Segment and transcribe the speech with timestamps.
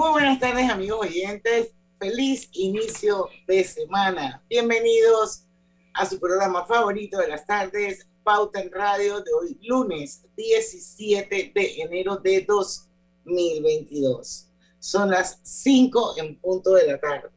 [0.00, 4.42] Muy buenas tardes amigos oyentes, feliz inicio de semana.
[4.48, 5.44] Bienvenidos
[5.92, 11.82] a su programa favorito de las tardes, Pauta en Radio, de hoy lunes 17 de
[11.82, 14.48] enero de 2022.
[14.78, 17.28] Son las 5 en punto de la tarde.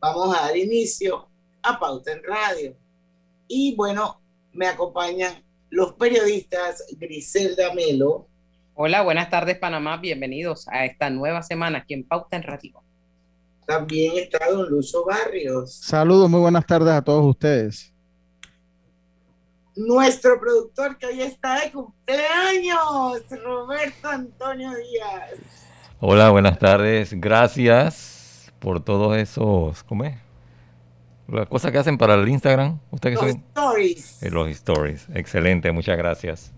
[0.00, 1.28] Vamos a dar inicio
[1.60, 2.74] a Pauta en Radio.
[3.48, 4.18] Y bueno,
[4.54, 8.29] me acompañan los periodistas Griselda Melo.
[8.82, 12.82] Hola, buenas tardes Panamá, bienvenidos a esta nueva semana aquí en Pauta en Radio.
[13.66, 15.74] También está don Lucho Barrios.
[15.74, 17.92] Saludos, muy buenas tardes a todos ustedes.
[19.76, 25.66] Nuestro productor que hoy está de cumpleaños, Roberto Antonio Díaz.
[25.98, 27.12] Hola, buenas tardes.
[27.12, 30.16] Gracias por todos esos, ¿cómo es?
[31.28, 32.80] Las cosas que hacen para el Instagram.
[32.90, 34.22] ¿Usted los stories.
[34.22, 35.06] Eh, los stories.
[35.12, 36.54] Excelente, muchas gracias.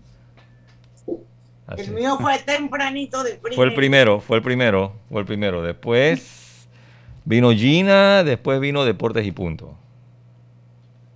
[1.67, 1.83] Así.
[1.83, 3.55] El mío fue tempranito de primero.
[3.55, 5.61] Fue el primero, fue el primero, fue el primero.
[5.61, 6.67] Después
[7.25, 9.77] vino Gina, después vino Deportes y Punto.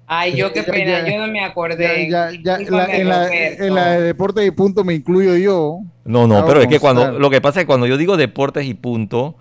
[0.09, 2.09] Ay, yo qué pena, yo no me acordé.
[2.09, 5.79] Ya, ya, la, en, la, en, la, de Deportes y Punto me incluyo yo.
[6.05, 8.65] No, no, pero es que cuando, lo que pasa es que cuando yo digo Deportes
[8.65, 9.35] y Punto,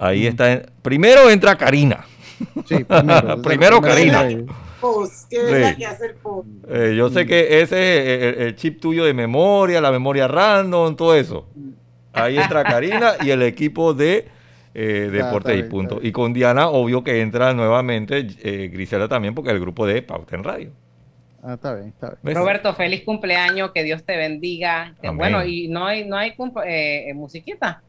[0.00, 0.26] ahí mm.
[0.26, 2.04] está, primero entra Karina.
[2.66, 4.28] Sí, primero, primero Karina.
[4.82, 5.76] Post, ¿qué sí.
[5.78, 6.48] que hacer post?
[6.68, 10.96] Eh, yo sé que ese es el, el, chip tuyo de memoria, la memoria random,
[10.96, 11.48] todo eso.
[12.12, 14.26] Ahí entra Karina y el equipo de
[14.74, 16.00] eh, Deportes y Punto.
[16.02, 20.34] Y con Diana, obvio que entra nuevamente eh, Grisela también, porque el grupo de Pauta
[20.34, 20.70] en Radio.
[21.42, 22.18] Ah, está bien, está bien.
[22.22, 22.36] ¿Ves?
[22.36, 24.94] Roberto, feliz cumpleaños, que Dios te bendiga.
[25.02, 25.16] Amén.
[25.16, 26.34] Bueno, y no hay, no hay
[26.66, 27.82] eh, musiquita.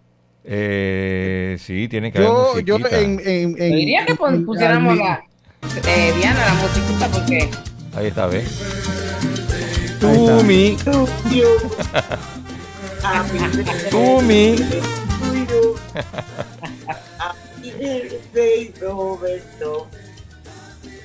[0.45, 5.23] Eh, sí, tiene que yo, haber Yo en, en, en, diría que pusiéramos la,
[5.85, 7.51] eh, Diana la musiquita porque...
[7.95, 8.47] Ahí está, ¿ves?
[9.99, 10.77] Tumi.
[13.89, 14.55] Tumi.
[18.81, 19.87] Roberto.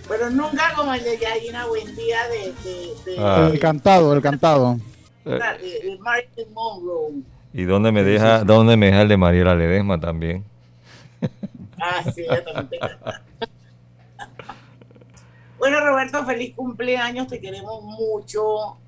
[0.09, 3.51] Pero nunca como el de Yayina Buen Día de, de, de ah.
[3.53, 4.79] El cantado, el cantado.
[5.25, 7.23] De, de Martin Monroe.
[7.53, 10.45] ¿Y dónde me deja, dónde me deja el de Mariela Ledesma también?
[11.81, 12.79] Ah, sí, yo también te.
[15.71, 18.79] Bueno, Roberto, feliz cumpleaños, te queremos mucho.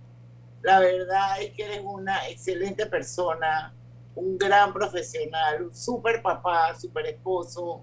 [0.62, 3.74] La verdad es que eres una excelente persona,
[4.14, 7.82] un gran profesional, un súper papá, súper esposo.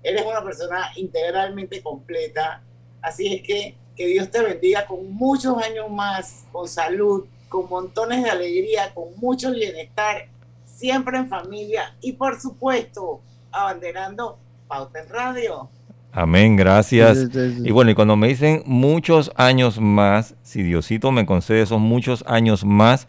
[0.00, 2.62] Eres una persona integralmente completa.
[3.02, 8.22] Así es que que Dios te bendiga con muchos años más, con salud, con montones
[8.22, 10.28] de alegría, con mucho bienestar,
[10.64, 14.38] siempre en familia y por supuesto abanderando
[14.68, 15.68] Pauta en Radio.
[16.12, 17.18] Amén, gracias.
[17.18, 17.62] Sí, sí, sí.
[17.64, 22.24] Y bueno, y cuando me dicen muchos años más, si Diosito me concede esos muchos
[22.26, 23.06] años más,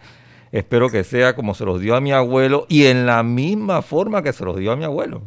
[0.52, 4.22] espero que sea como se los dio a mi abuelo y en la misma forma
[4.22, 5.24] que se los dio a mi abuelo.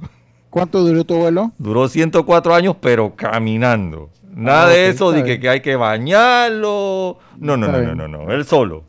[0.50, 1.50] ¿Cuánto duró tu abuelo?
[1.58, 4.10] Duró 104 años, pero caminando.
[4.34, 7.18] Nada ah, de eso de que, que, hay que bañarlo.
[7.38, 8.84] No, no, no, no, no, no, él solo.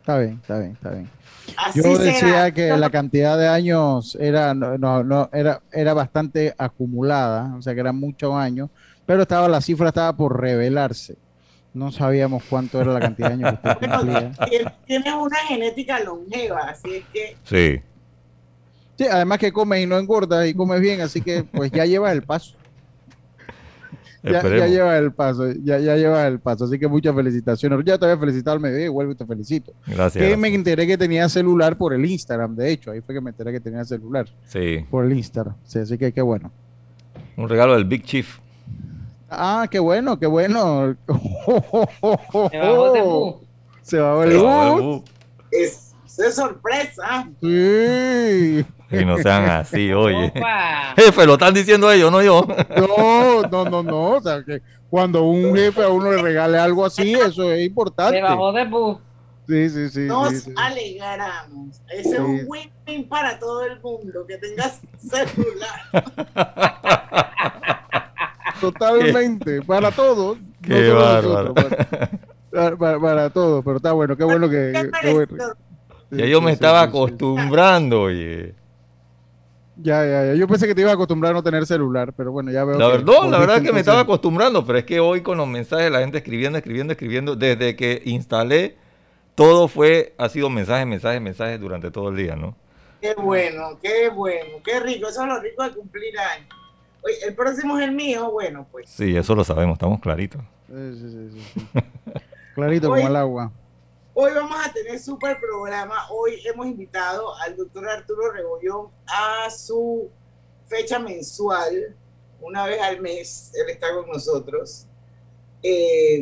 [0.00, 1.08] Está bien, está bien, está bien.
[1.56, 2.52] Así Yo decía será.
[2.52, 7.74] que la cantidad de años era, no, no, no, era, era bastante acumulada, o sea
[7.74, 8.70] que eran muchos años,
[9.06, 11.16] pero estaba la cifra estaba por revelarse.
[11.74, 14.32] No sabíamos cuánto era la cantidad de años que usted cumplía.
[14.86, 17.36] Tiene una genética longeva, así es que.
[17.44, 17.82] Sí.
[18.96, 22.12] Sí, además que comes y no engordas y comes bien, así que pues ya llevas
[22.12, 22.56] el paso.
[24.22, 26.64] Ya, ya, lleva el paso, ya, ya lleva el paso.
[26.64, 27.78] Así que muchas felicitaciones.
[27.84, 29.72] Ya te había felicitado al mediodía vuelvo y te felicito.
[29.86, 30.12] Gracias.
[30.12, 30.38] Que gracias.
[30.38, 32.90] me enteré que tenía celular por el Instagram, de hecho.
[32.90, 34.26] Ahí fue que me enteré que tenía celular.
[34.46, 34.84] Sí.
[34.90, 35.54] Por el Instagram.
[35.64, 36.50] Sí, así que qué bueno.
[37.36, 38.38] Un regalo del Big Chief.
[39.30, 40.96] Ah, qué bueno, qué bueno.
[41.06, 43.40] Se bajó de bu.
[43.82, 45.04] Se bajó el bu.
[46.18, 47.28] Es, es sorpresa.
[47.40, 48.64] Sí.
[48.90, 50.32] Y no sean así, oye.
[50.34, 50.94] Opa.
[50.96, 52.46] Jefe, lo están diciendo ellos, no yo.
[52.76, 54.10] No, no, no, no.
[54.12, 58.16] O sea, que cuando un jefe a uno le regale algo así, eso es importante.
[58.16, 58.98] Se bajó de bus.
[59.46, 60.00] Sí, sí, sí.
[60.00, 60.54] Nos sí, sí.
[60.56, 61.80] alegramos.
[61.88, 62.12] Ese sí.
[62.12, 66.04] es un win-win para todo el mundo, que tengas celular.
[68.60, 70.38] Totalmente, para todos.
[70.62, 71.54] Qué no bárbaro.
[71.54, 74.90] Nosotros, para, todo, pero está bueno, qué bueno que...
[76.10, 78.54] Ya yo me estaba acostumbrando, oye.
[79.80, 80.34] Ya, ya, ya.
[80.34, 82.78] Yo pensé que te iba a acostumbrar a no tener celular, pero bueno, ya veo.
[82.78, 85.46] La verdad, la verdad es que me estaba acostumbrando, pero es que hoy con los
[85.46, 88.76] mensajes de la gente escribiendo, escribiendo, escribiendo, desde que instalé,
[89.34, 92.56] todo fue, ha sido mensajes, mensajes, mensajes durante todo el día, ¿no?
[93.00, 95.08] Qué bueno, qué bueno, qué rico.
[95.08, 96.48] Eso es lo rico de cumplir años.
[97.02, 98.90] Oye, el próximo es el mío, bueno, pues.
[98.90, 100.42] Sí, eso lo sabemos, estamos claritos.
[100.66, 101.80] Sí, sí, sí.
[102.56, 103.52] Clarito como el agua.
[104.20, 106.08] Hoy vamos a tener súper programa.
[106.10, 110.10] Hoy hemos invitado al doctor Arturo Rebollón a su
[110.66, 111.94] fecha mensual.
[112.40, 114.88] Una vez al mes, él está con nosotros.
[115.62, 116.20] Eh,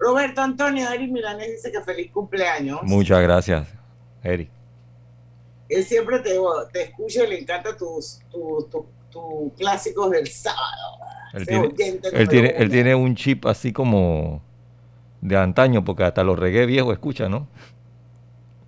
[0.00, 2.80] Roberto Antonio Eri Milanes dice que feliz cumpleaños.
[2.82, 3.68] Muchas gracias,
[4.24, 4.50] Eri.
[5.68, 6.36] Él siempre te,
[6.72, 10.98] te escucha y le encanta tus, tus, clásicos del sábado.
[11.34, 11.46] Él,
[12.26, 14.42] tiene, él tiene un chip así como
[15.26, 17.48] de antaño, porque hasta los reggae viejos escucha, ¿no?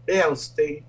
[0.05, 0.81] Vea usted.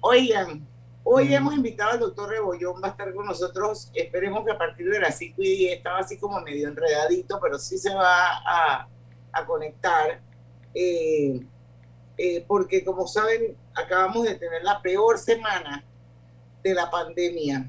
[0.00, 0.64] Oigan,
[1.02, 4.88] hoy hemos invitado al doctor Rebollón, va a estar con nosotros, esperemos que a partir
[4.88, 8.88] de las 5 y 10, estaba así como medio enredadito, pero sí se va a,
[9.46, 10.20] conectar,
[10.72, 11.40] eh,
[12.16, 15.84] eh, porque como saben, acabamos de tener la peor semana
[16.62, 17.68] de la pandemia.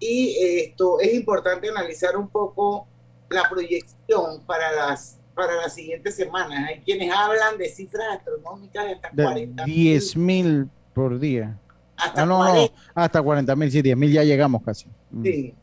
[0.00, 2.87] Y esto es importante analizar un poco
[3.30, 6.68] la proyección para las para las siguientes semanas.
[6.68, 11.56] Hay quienes hablan de cifras astronómicas de hasta 40 10 mil por día.
[11.96, 12.74] Hasta ah, no, 40.
[12.94, 14.86] hasta 40 mil, sí, 10 mil ya llegamos casi.
[15.10, 15.22] Mm.
[15.22, 15.54] Sí,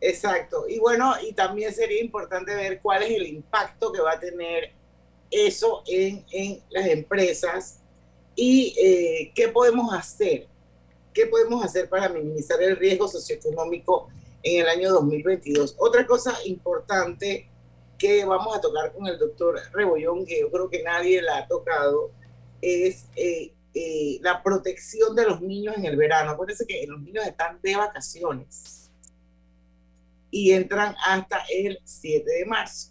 [0.00, 0.68] exacto.
[0.68, 4.72] Y bueno, y también sería importante ver cuál es el impacto que va a tener
[5.30, 7.80] eso en, en las empresas
[8.36, 10.46] y eh, qué podemos hacer.
[11.12, 14.08] ¿Qué podemos hacer para minimizar el riesgo socioeconómico
[14.44, 15.74] en el año 2022.
[15.78, 17.50] Otra cosa importante
[17.98, 21.48] que vamos a tocar con el doctor Rebollón, que yo creo que nadie la ha
[21.48, 22.12] tocado,
[22.60, 26.32] es eh, eh, la protección de los niños en el verano.
[26.32, 28.90] Acuérdense que los niños están de vacaciones
[30.30, 32.90] y entran hasta el 7 de marzo.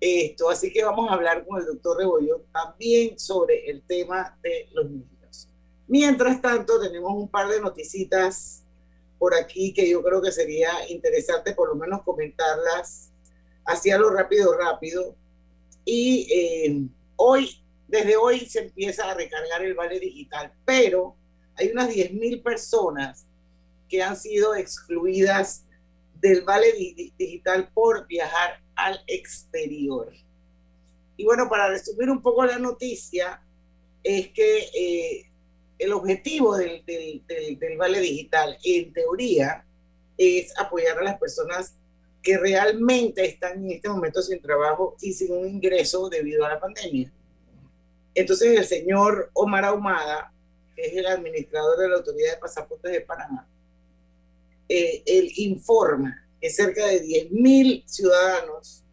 [0.00, 4.68] Esto, así que vamos a hablar con el doctor Rebollón también sobre el tema de
[4.72, 5.48] los niños.
[5.88, 8.62] Mientras tanto, tenemos un par de noticitas
[9.18, 13.10] por aquí que yo creo que sería interesante por lo menos comentarlas
[13.64, 15.16] hacia lo rápido, rápido.
[15.84, 21.16] Y eh, hoy, desde hoy se empieza a recargar el vale digital, pero
[21.56, 23.26] hay unas 10.000 personas
[23.88, 25.64] que han sido excluidas
[26.20, 26.72] del vale
[27.16, 30.12] digital por viajar al exterior.
[31.16, 33.42] Y bueno, para resumir un poco la noticia,
[34.02, 35.27] es que eh,
[35.78, 36.82] el objetivo del,
[37.78, 39.64] Vale Digital, en teoría,
[40.16, 41.74] es apoyar a las personas
[42.22, 46.60] que realmente están en este momento sin trabajo y sin un ingreso debido a la
[46.60, 47.12] pandemia.
[48.14, 50.32] Entonces el señor Omar Ahumada,
[50.74, 53.48] que es el administrador de la Autoridad de Pasaportes de Panamá,
[54.68, 58.84] eh, él informa que cerca de 10.000 ciudadanos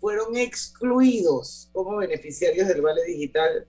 [0.00, 3.66] fueron excluidos como beneficiarios del Vale Digital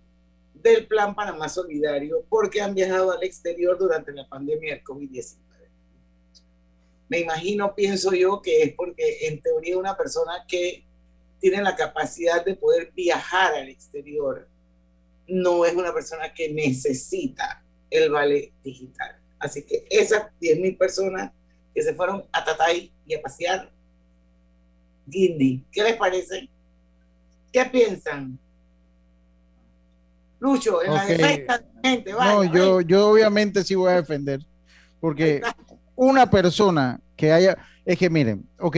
[0.63, 5.37] del Plan Panamá Solidario porque han viajado al exterior durante la pandemia del COVID-19.
[7.09, 10.85] Me imagino, pienso yo, que es porque en teoría una persona que
[11.39, 14.47] tiene la capacidad de poder viajar al exterior
[15.27, 19.19] no es una persona que necesita el vale digital.
[19.39, 21.31] Así que esas 10.000 personas
[21.75, 23.69] que se fueron a Tatay y a pasear,
[25.05, 26.49] Guindy, ¿qué les parece?
[27.51, 28.39] ¿Qué piensan?
[30.43, 34.41] Lucho, en la defensa gente, No, yo, yo obviamente sí voy a defender,
[34.99, 35.41] porque
[35.95, 38.75] una persona que haya, es que miren, ok,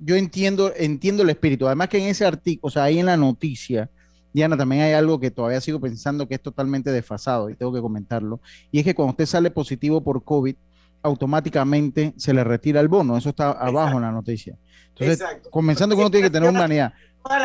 [0.00, 3.16] yo entiendo, entiendo el espíritu, además que en ese artículo, o sea, ahí en la
[3.16, 3.90] noticia,
[4.32, 7.80] Diana, también hay algo que todavía sigo pensando que es totalmente desfasado y tengo que
[7.80, 8.40] comentarlo,
[8.72, 10.56] y es que cuando usted sale positivo por COVID,
[11.04, 14.56] automáticamente se le retira el bono, eso está abajo en la noticia.
[14.98, 16.92] Entonces, comenzando con uno tiene que tener humanidad.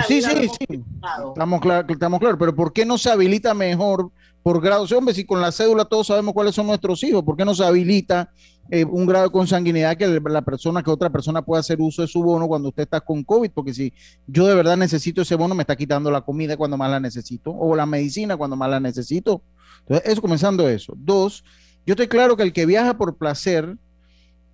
[0.07, 0.83] Sí, sí, sí.
[1.29, 4.11] Estamos claros, estamos claros, pero ¿por qué no se habilita mejor
[4.41, 4.85] por grado?
[4.97, 7.63] Hombre, si con la cédula todos sabemos cuáles son nuestros hijos, ¿por qué no se
[7.63, 8.31] habilita
[8.71, 12.07] eh, un grado de consanguinidad que la persona, que otra persona pueda hacer uso de
[12.07, 13.51] su bono cuando usted está con COVID?
[13.51, 13.93] Porque si
[14.25, 17.51] yo de verdad necesito ese bono, me está quitando la comida cuando más la necesito,
[17.51, 19.43] o la medicina cuando más la necesito.
[19.81, 20.93] Entonces, eso comenzando eso.
[20.97, 21.43] Dos,
[21.85, 23.77] yo estoy claro que el que viaja por placer,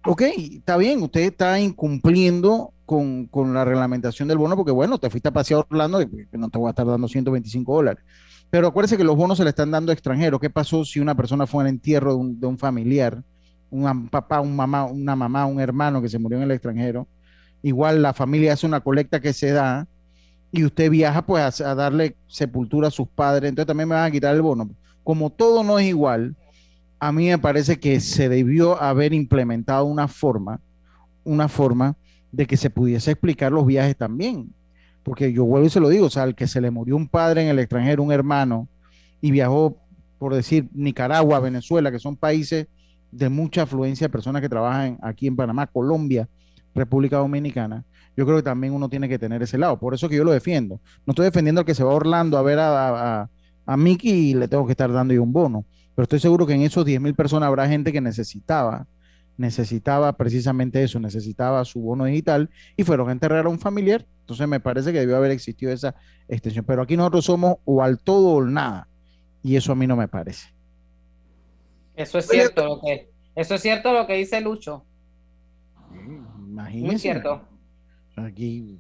[0.05, 5.29] ok, está bien, usted está incumpliendo con, la reglamentación del bono, porque bueno, te fuiste
[5.29, 8.03] a pasear Orlando y no te voy a estar dando 125 dólares.
[8.49, 10.39] Pero acuérdese que los bonos se le están dando a extranjeros.
[10.39, 13.23] ¿Qué pasó si una persona fue al entierro de un, familiar,
[13.71, 17.07] un papá, un mamá, una mamá, un hermano que se murió en el extranjero?
[17.63, 19.87] igual la familia hace una colecta que se da
[20.51, 24.11] y usted viaja pues a, darle sepultura a sus padres, entonces también me van a
[24.11, 24.69] quitar el bono.
[25.03, 26.35] Como todo no es igual,
[26.99, 30.59] a mí me parece que se debió haber implementado una forma,
[31.23, 31.95] una forma
[32.33, 34.53] de que se pudiese explicar los viajes también.
[35.03, 37.07] Porque yo vuelvo y se lo digo, o sea, al que se le murió un
[37.07, 38.67] padre en el extranjero, un hermano,
[39.21, 39.77] y viajó,
[40.17, 42.67] por decir, Nicaragua, Venezuela, que son países
[43.11, 46.27] de mucha afluencia de personas que trabajan aquí en Panamá, Colombia,
[46.73, 47.85] República Dominicana,
[48.17, 49.79] yo creo que también uno tiene que tener ese lado.
[49.79, 50.79] Por eso que yo lo defiendo.
[51.05, 53.29] No estoy defendiendo al que se va a Orlando a ver a,
[53.65, 55.65] a, Mickey y le tengo que estar dando yo un bono.
[55.95, 58.87] Pero estoy seguro que en esos 10 mil personas habrá gente que necesitaba,
[59.37, 64.05] necesitaba precisamente eso, necesitaba su bono digital y fueron a enterrar a un familiar.
[64.21, 65.95] Entonces me parece que debió haber existido esa
[66.27, 66.65] extensión.
[66.65, 68.87] Pero aquí nosotros somos o al todo o nada.
[69.41, 70.53] Y eso a mí no me parece.
[71.95, 74.85] Eso es cierto lo que, eso es cierto lo que dice Lucho.
[75.93, 76.87] Imagínese.
[76.87, 77.41] Muy cierto.
[78.15, 78.79] Aquí,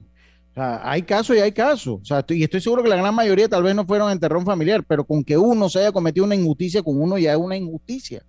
[0.55, 2.01] hay casos y hay casos.
[2.01, 4.83] O sea, y estoy seguro que la gran mayoría tal vez no fueron enterrón familiar,
[4.83, 8.23] pero con que uno se haya cometido una injusticia con uno ya es una injusticia.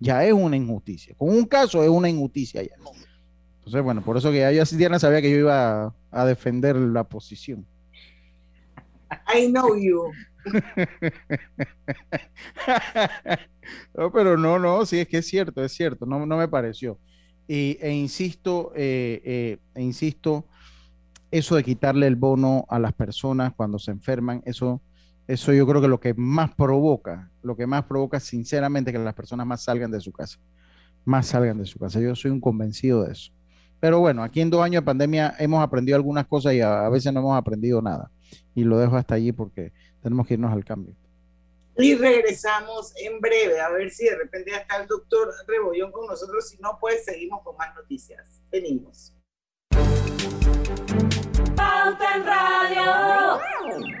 [0.00, 1.14] Ya es una injusticia.
[1.16, 2.74] Con un caso es una injusticia ya.
[3.58, 6.74] Entonces, bueno, por eso que ya yo así Diana sabía que yo iba a, defender
[6.74, 7.66] la posición.
[9.32, 10.10] I know you.
[13.94, 16.98] no, pero no, no, sí, es que es cierto, es cierto, no, no me pareció.
[17.46, 20.46] Y, e insisto, eh, eh, e insisto,
[21.30, 24.80] eso de quitarle el bono a las personas cuando se enferman, eso,
[25.28, 29.14] eso yo creo que lo que más provoca, lo que más provoca sinceramente que las
[29.14, 30.38] personas más salgan de su casa,
[31.04, 32.00] más salgan de su casa.
[32.00, 33.32] Yo soy un convencido de eso.
[33.80, 37.12] Pero bueno, aquí en dos años de pandemia hemos aprendido algunas cosas y a, veces
[37.12, 38.10] no hemos aprendido nada.
[38.54, 40.94] Y lo dejo hasta allí porque tenemos que irnos al cambio.
[41.78, 46.46] Y regresamos en breve, a ver si de repente está el doctor Rebollón con nosotros.
[46.46, 48.42] Si no, pues seguimos con más noticias.
[48.50, 49.14] Venimos.
[51.56, 54.00] Pauta en Radio.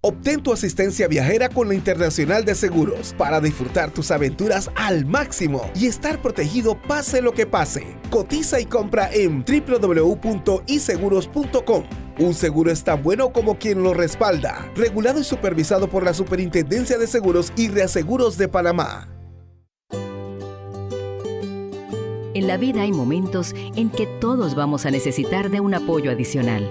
[0.00, 5.72] Obtén tu asistencia viajera con la Internacional de Seguros para disfrutar tus aventuras al máximo
[5.74, 7.96] y estar protegido pase lo que pase.
[8.08, 11.84] Cotiza y compra en www.iseguros.com.
[12.20, 14.70] Un seguro es tan bueno como quien lo respalda.
[14.76, 19.08] Regulado y supervisado por la Superintendencia de Seguros y Reaseguros de Panamá.
[22.34, 26.70] En la vida hay momentos en que todos vamos a necesitar de un apoyo adicional.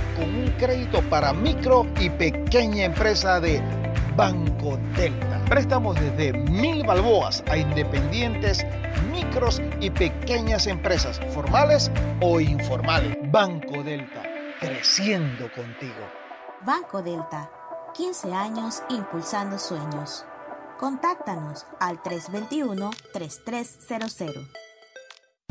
[0.21, 3.59] con un crédito para micro y pequeña empresa de
[4.15, 5.43] Banco Delta.
[5.49, 8.63] Préstamos desde mil balboas a independientes,
[9.11, 13.17] micros y pequeñas empresas, formales o informales.
[13.31, 14.21] Banco Delta,
[14.59, 16.05] creciendo contigo.
[16.63, 17.49] Banco Delta,
[17.95, 20.27] 15 años impulsando sueños.
[20.79, 24.60] Contáctanos al 321-3300.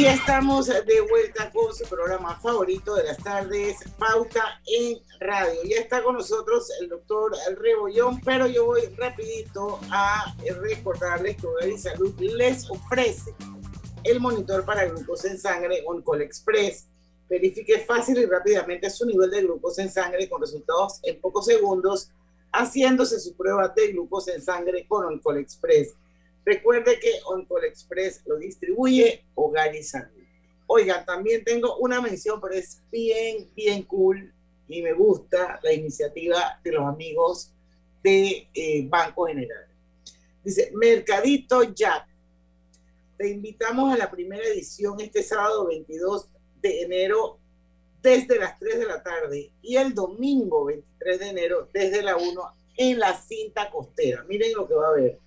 [0.00, 5.60] Y estamos de vuelta con su programa favorito de las tardes, Pauta en Radio.
[5.64, 11.68] Ya está con nosotros el doctor Rebollón, pero yo voy rapidito a recordarles que Hogar
[11.68, 13.34] y Salud les ofrece
[14.04, 16.86] el monitor para glucosa en sangre OnCall Express.
[17.28, 22.10] Verifique fácil y rápidamente su nivel de glucosa en sangre con resultados en pocos segundos,
[22.52, 25.94] haciéndose su prueba de glucosa en sangre con OnCall Express
[26.44, 30.20] Recuerde que OnCall Express lo distribuye Hogar y Salud.
[30.66, 34.32] Oigan, también tengo una mención, pero es bien, bien cool
[34.68, 37.52] y me gusta la iniciativa de los amigos
[38.02, 39.66] de eh, Banco General.
[40.44, 42.06] Dice, Mercadito Jack.
[43.18, 46.28] Te invitamos a la primera edición este sábado 22
[46.62, 47.38] de enero
[48.00, 52.54] desde las 3 de la tarde y el domingo 23 de enero desde la 1
[52.78, 54.24] en la cinta costera.
[54.24, 55.18] Miren lo que va a haber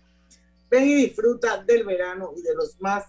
[0.74, 3.06] Ven y disfruta del verano y de los más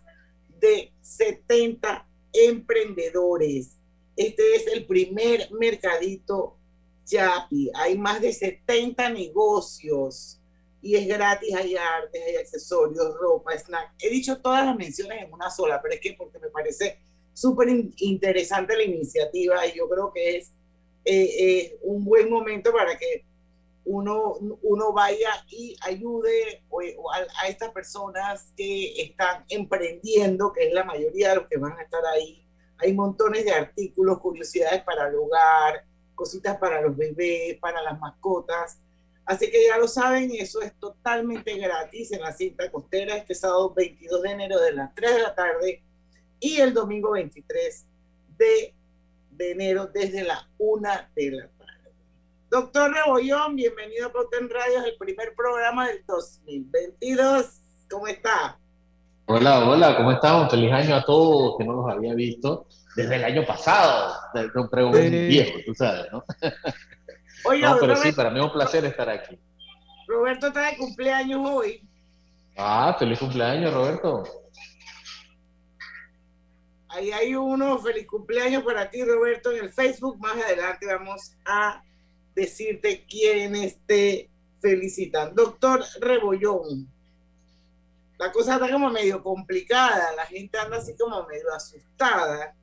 [0.60, 3.78] de 70 emprendedores.
[4.14, 6.58] Este es el primer mercadito
[7.06, 7.70] Yapi.
[7.74, 10.42] Hay más de 70 negocios
[10.82, 11.54] y es gratis.
[11.54, 13.94] Hay artes, hay accesorios, ropa, snack.
[13.98, 16.98] He dicho todas las menciones en una sola, pero es que porque me parece
[17.32, 20.52] súper interesante la iniciativa y yo creo que es
[21.06, 23.24] eh, eh, un buen momento para que
[23.84, 26.62] uno, uno vaya y ayude
[27.42, 31.82] a, estas personas que están emprendiendo, que es la mayoría de los que van a
[31.82, 32.46] estar ahí.
[32.78, 38.80] Hay montones de artículos, curiosidades para el hogar, cositas para los bebés, para las mascotas.
[39.26, 43.72] Así que ya lo saben, eso es totalmente gratis en la cinta costera este sábado
[43.74, 45.82] 22 de enero de las 3 de la tarde
[46.40, 47.86] y el domingo 23
[48.36, 48.74] de,
[49.30, 51.53] de enero desde la 1 de la.
[52.54, 57.60] Doctor Rebollón, bienvenido a Poten Radio, es el primer programa del 2022.
[57.90, 58.56] ¿Cómo está?
[59.26, 60.52] Hola, hola, ¿cómo estamos?
[60.52, 64.14] Feliz año a todos que no los había visto desde el año pasado.
[64.54, 66.24] Un pregunto viejo, tú sabes, ¿no?
[67.46, 69.36] Oye, no, pero sí, para mí es un placer estar aquí.
[70.06, 71.82] Roberto está de cumpleaños hoy.
[72.56, 74.22] Ah, feliz cumpleaños, Roberto.
[76.86, 80.20] Ahí hay uno, feliz cumpleaños para ti, Roberto, en el Facebook.
[80.20, 81.82] Más adelante vamos a
[82.34, 85.34] decirte quiénes te felicitan.
[85.34, 86.88] Doctor Rebollón,
[88.18, 92.54] la cosa está como medio complicada, la gente anda así como medio asustada.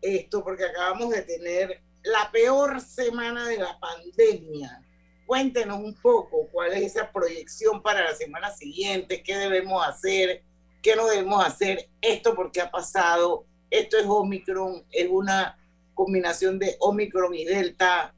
[0.00, 4.82] Esto porque acabamos de tener la peor semana de la pandemia.
[5.26, 10.42] Cuéntenos un poco cuál es esa proyección para la semana siguiente, qué debemos hacer,
[10.82, 15.58] qué no debemos hacer, esto porque ha pasado, esto es Omicron, es una
[15.94, 18.14] combinación de Omicron y Delta,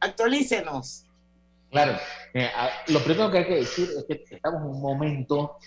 [0.00, 1.04] Actualícenos.
[1.70, 1.98] Claro,
[2.32, 2.50] eh,
[2.88, 5.58] lo primero que hay que decir es que estamos en un momento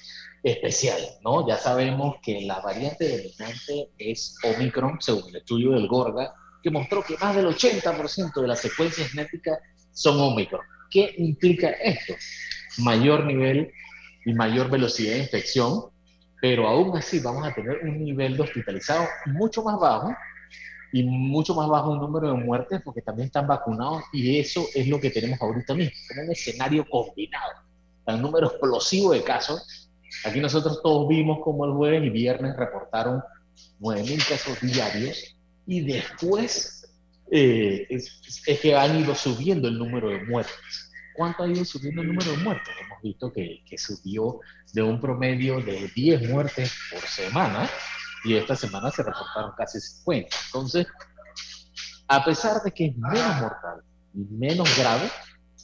[0.41, 1.48] especial, ¿no?
[1.48, 7.04] Ya sabemos que la variante dominante es Omicron, según el estudio del Gorga, que mostró
[7.04, 9.60] que más del 80% de las secuencias genéticas
[9.94, 10.62] son Omicron.
[10.89, 12.15] ¿Qué implica esto?
[12.80, 13.72] Mayor nivel
[14.26, 15.86] y mayor velocidad de infección,
[16.41, 20.15] pero aún así vamos a tener un nivel de hospitalizados mucho más bajo
[20.91, 24.88] y mucho más bajo el número de muertes porque también están vacunados y eso es
[24.88, 27.54] lo que tenemos ahorita mismo, como un escenario combinado.
[28.06, 29.89] El número explosivo de casos.
[30.25, 33.21] Aquí nosotros todos vimos como el jueves y viernes reportaron
[33.80, 36.89] 9.000 casos diarios y después
[37.32, 40.91] eh, es, que han ido subiendo el número de muertes.
[41.15, 42.73] ¿Cuánto ha ido subiendo el número de muertes?
[42.86, 44.39] Hemos visto que, que subió
[44.73, 47.69] de un promedio de 10 muertes por semana
[48.24, 50.36] y esta semana se reportaron casi 50.
[50.48, 50.88] Entonces,
[52.08, 53.82] a pesar de que es menos mortal
[54.14, 55.10] y menos grave,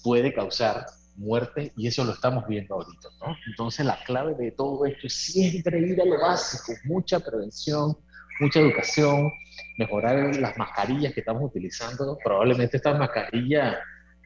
[0.04, 3.10] puede causar muerte y eso lo estamos viendo ahorita.
[3.22, 3.36] ¿no?
[3.48, 7.98] Entonces, la clave de todo esto es siempre ir a lo básico, mucha prevención,
[8.39, 9.32] mucha educación,
[9.78, 12.17] mejorar las mascarillas que estamos utilizando.
[12.24, 13.78] Probablemente estas mascarillas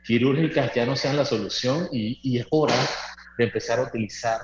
[0.06, 2.76] quirúrgicas ya no sean la solución y, y es hora
[3.38, 4.42] de empezar a utilizar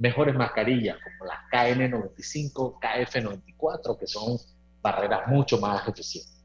[0.00, 4.38] mejores mascarillas como las KN95, KF94, que son
[4.82, 6.40] barreras mucho más eficientes.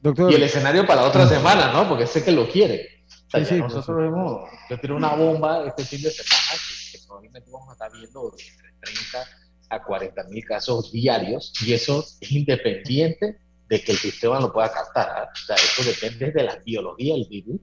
[0.00, 1.88] Doctor, y el escenario para otra semana, ¿no?
[1.88, 3.02] Porque sé que lo quiere.
[3.32, 7.92] nosotros hemos, yo tengo una bomba este fin de semana que, probablemente vamos a estar
[7.92, 9.26] viendo entre 30
[9.70, 14.70] a 40 mil casos diarios y eso es independiente de que el sistema lo pueda
[14.70, 15.08] captar.
[15.08, 15.28] ¿ah?
[15.32, 17.60] O sea, eso depende de la biología del virus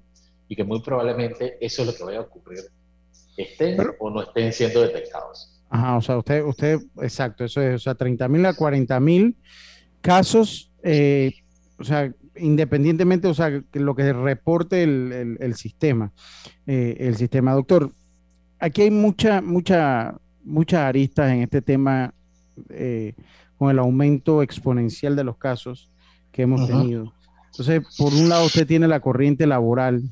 [0.48, 2.65] y que muy probablemente eso es lo que vaya a ocurrir
[3.38, 5.62] estén o no estén siendo detectados.
[5.69, 9.36] Ajá, o sea, usted, usted, exacto, eso es, o sea, 30 mil a 40 mil
[10.02, 11.34] casos, eh,
[11.78, 16.12] o sea, independientemente, o sea, que lo que reporte el, el, sistema,
[16.67, 17.54] eh, el sistema.
[17.54, 17.91] Doctor,
[18.60, 22.13] aquí hay mucha, mucha, muchas aristas en este tema
[22.69, 23.13] eh,
[23.58, 25.89] con el aumento exponencial de los casos
[26.32, 27.13] que hemos tenido.
[27.52, 30.04] Entonces, por un lado, usted tiene la corriente laboral,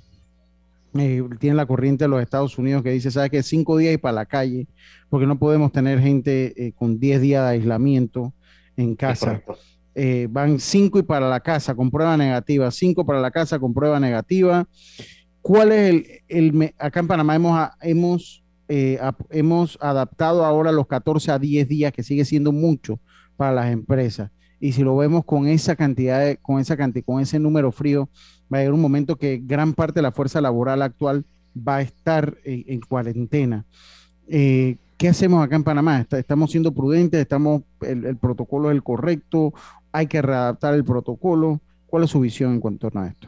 [0.95, 3.97] eh, tiene la corriente de los Estados Unidos que dice, ¿sabe que Cinco días y
[3.97, 4.67] para la calle,
[5.09, 8.33] porque no podemos tener gente eh, con diez días de aislamiento
[8.77, 9.41] en casa.
[9.95, 13.73] Eh, van cinco y para la casa con prueba negativa, cinco para la casa con
[13.73, 14.67] prueba negativa.
[15.41, 18.43] ¿Cuál es el, el acá en Panamá hemos, hemos,
[19.29, 22.99] hemos adaptado ahora los 14 a 10 días, que sigue siendo mucho
[23.35, 24.31] para las empresas?
[24.63, 28.07] Y si lo vemos con esa cantidad, de, con esa cantidad, con ese número frío,
[28.43, 31.81] va a haber un momento que gran parte de la fuerza laboral actual va a
[31.81, 33.65] estar en, cuarentena.
[34.29, 36.07] Eh, ¿Qué hacemos acá en Panamá?
[36.09, 37.19] ¿Estamos siendo prudentes?
[37.19, 39.53] ¿Estamos, el, protocolo es el correcto?
[39.91, 41.59] ¿Hay que readaptar el protocolo?
[41.87, 43.27] ¿Cuál es su visión en cuanto a esto?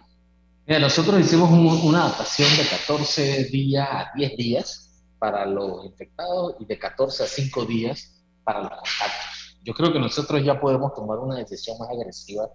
[0.66, 6.66] Mira, nosotros hicimos una adaptación de 14 días a 10 días para los infectados y
[6.66, 11.18] de 14 a 5 días para los contactos yo creo que nosotros ya podemos tomar
[11.18, 12.48] una decisión más agresiva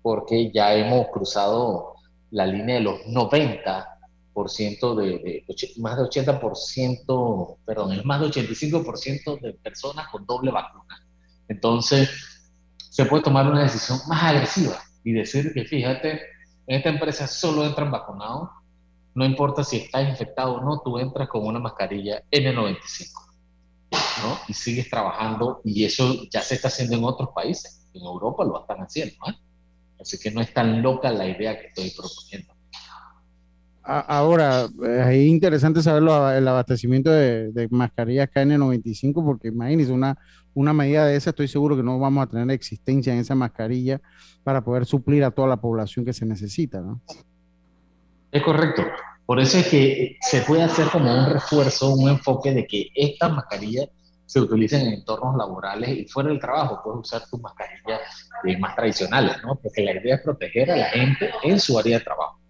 [0.00, 1.94] porque ya hemos cruzado
[2.30, 5.44] la línea de los 90% de, de,
[5.78, 11.04] más de 80%, perdón, es más de 85% de personas con doble vacuna.
[11.48, 12.08] Entonces,
[12.76, 16.20] se puede tomar una decisión más agresiva y decir que, fíjate,
[16.68, 18.50] en esta empresa solo entran vacunados,
[19.14, 23.31] no importa si estás infectado o no, tú entras con una mascarilla N95
[24.48, 27.88] y sigues trabajando y eso ya se está haciendo en otros países.
[27.94, 29.14] En Europa lo están haciendo.
[29.28, 29.34] ¿eh?
[30.00, 32.52] Así que no es tan loca la idea que estoy proponiendo.
[33.84, 36.04] Ahora, es interesante saber
[36.36, 40.16] el abastecimiento de, mascarillas KN95, porque imagínense, una,
[40.54, 44.00] una medida de esa, estoy seguro que no vamos a tener existencia en esa mascarilla
[44.44, 47.00] para poder suplir a toda la población que se necesita, ¿no?
[48.30, 48.82] Es correcto.
[49.26, 53.32] Por eso es que se puede hacer como un refuerzo, un enfoque de que estas
[53.32, 53.88] mascarillas
[54.32, 58.00] se utilicen en entornos laborales y fuera del trabajo puedes usar tus mascarillas
[58.46, 59.56] eh, más tradicionales, ¿no?
[59.56, 62.40] Porque la idea es proteger a la gente en su área de trabajo.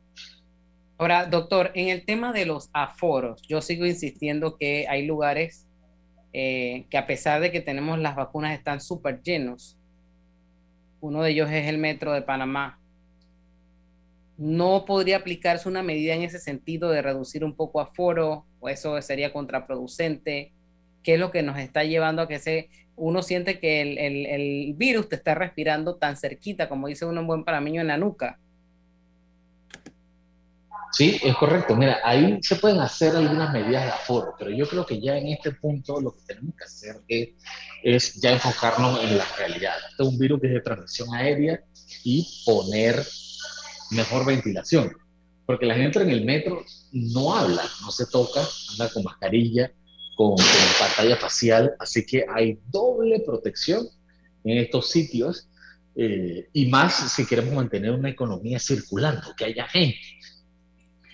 [0.97, 5.67] Ahora, doctor, en el tema de los aforos, yo sigo insistiendo que hay lugares
[6.33, 9.77] eh, que a pesar de que tenemos las vacunas están súper llenos.
[11.01, 12.79] Uno de ellos es el metro de Panamá.
[14.37, 19.03] ¿No podría aplicarse una medida en ese sentido de reducir un poco aforo o eso
[19.03, 20.53] sería contraproducente?
[21.03, 25.09] Qué es lo que nos está llevando a que se, uno siente que el, virus
[25.09, 28.39] te está respirando tan cerquita, como dice uno en buen parameño, en la nuca.
[30.93, 31.75] Sí, es correcto.
[31.75, 35.29] Mira, ahí se pueden hacer algunas medidas de aforo, pero yo creo que ya en
[35.29, 36.97] este punto lo que tenemos que hacer
[37.83, 39.75] es, ya enfocarnos en la realidad.
[39.91, 41.61] Este es un virus que es de transmisión aérea
[42.05, 43.03] y poner
[43.91, 44.93] mejor ventilación.
[45.47, 46.63] Porque la gente en el metro
[46.93, 48.41] no habla, no se toca,
[48.73, 49.73] anda con mascarilla,
[50.23, 50.37] con,
[50.79, 53.87] pantalla facial, así que hay doble protección
[54.45, 55.49] en estos sitios
[55.95, 59.99] eh, y más si queremos mantener una economía circulando, que haya gente.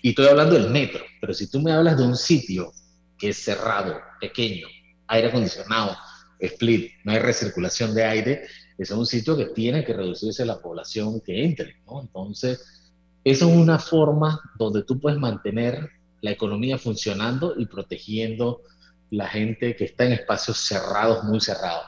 [0.02, 2.72] Y estoy hablando del metro, pero si tú me hablas de un sitio
[3.18, 4.68] que es cerrado, pequeño,
[5.08, 5.96] aire acondicionado,
[6.38, 11.20] split, no hay recirculación de aire, es un sitio que tiene que reducirse la población
[11.20, 12.00] que entre, ¿no?
[12.00, 12.92] Entonces,
[13.24, 15.90] eso es una forma donde tú puedes mantener
[16.20, 18.62] la economía funcionando y protegiendo
[19.10, 21.86] la gente que está en espacios cerrados, muy cerrados.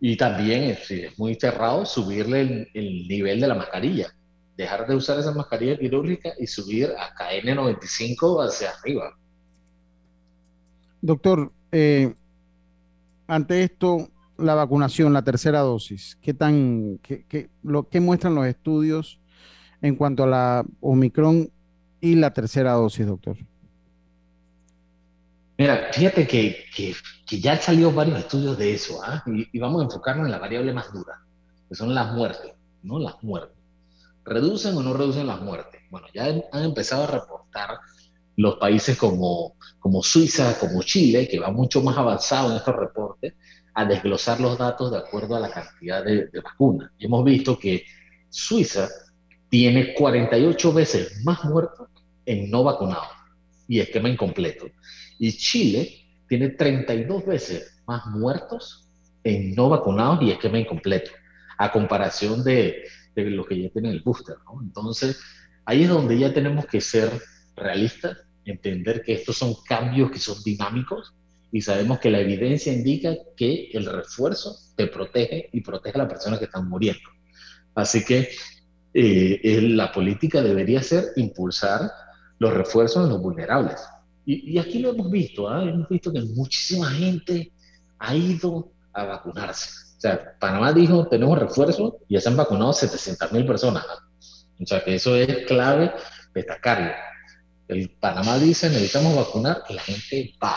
[0.00, 4.14] Y también, si es muy cerrado, subirle el, nivel de la mascarilla.
[4.56, 9.16] Dejar de usar esa mascarilla quirúrgica y subir a KN95 hacia arriba.
[11.00, 12.14] Doctor, eh,
[13.26, 19.18] ante esto, la vacunación, la tercera dosis, ¿qué, tan, qué, lo, ¿qué muestran los estudios
[19.82, 21.50] en cuanto a la Omicron
[22.00, 23.36] y la tercera dosis, doctor?
[25.58, 29.22] Mira, fíjate que, que, ya han salido varios estudios de eso, ¿ah?
[29.26, 31.22] y, vamos a enfocarnos en la variable más dura,
[31.68, 32.98] que son las muertes, ¿no?
[32.98, 33.56] Las muertes.
[34.24, 35.80] ¿Reducen o no reducen las muertes?
[35.90, 37.78] Bueno, ya han empezado a reportar
[38.36, 43.34] los países como, como Suiza, como Chile, que va mucho más avanzado en estos reportes,
[43.74, 46.90] a desglosar los datos de acuerdo a la cantidad de, de vacunas.
[46.98, 47.84] Hemos visto que
[48.28, 48.88] Suiza
[49.48, 51.88] tiene 48 veces más muertos
[52.26, 53.08] en no vacunados
[53.68, 54.66] y esquema incompleto.
[55.18, 58.88] Y Chile tiene 32 veces más muertos
[59.24, 61.10] en no vacunados y esquema incompleto,
[61.58, 64.36] a comparación de, de los que ya tienen el booster.
[64.62, 65.20] Entonces,
[65.64, 67.10] ahí es donde ya tenemos que ser
[67.56, 71.14] realistas, entender que estos son cambios que son dinámicos
[71.50, 76.08] y sabemos que la evidencia indica que el refuerzo te protege y protege a las
[76.08, 77.08] personas que están muriendo.
[77.74, 78.28] Así que
[78.94, 81.90] eh, la política debería ser impulsar
[82.38, 83.80] los refuerzos en los vulnerables.
[84.28, 85.62] Y, aquí lo hemos visto, ¿ah?
[85.62, 87.52] hemos visto que muchísima gente
[88.00, 89.70] ha ido a vacunarse.
[89.96, 93.86] O sea, Panamá dijo, tenemos refuerzo y ya se han vacunado 700 mil personas.
[94.60, 95.92] O sea, que eso es clave
[96.34, 96.92] destacarlo.
[97.68, 100.56] El Panamá dice, necesitamos vacunar, y la gente va.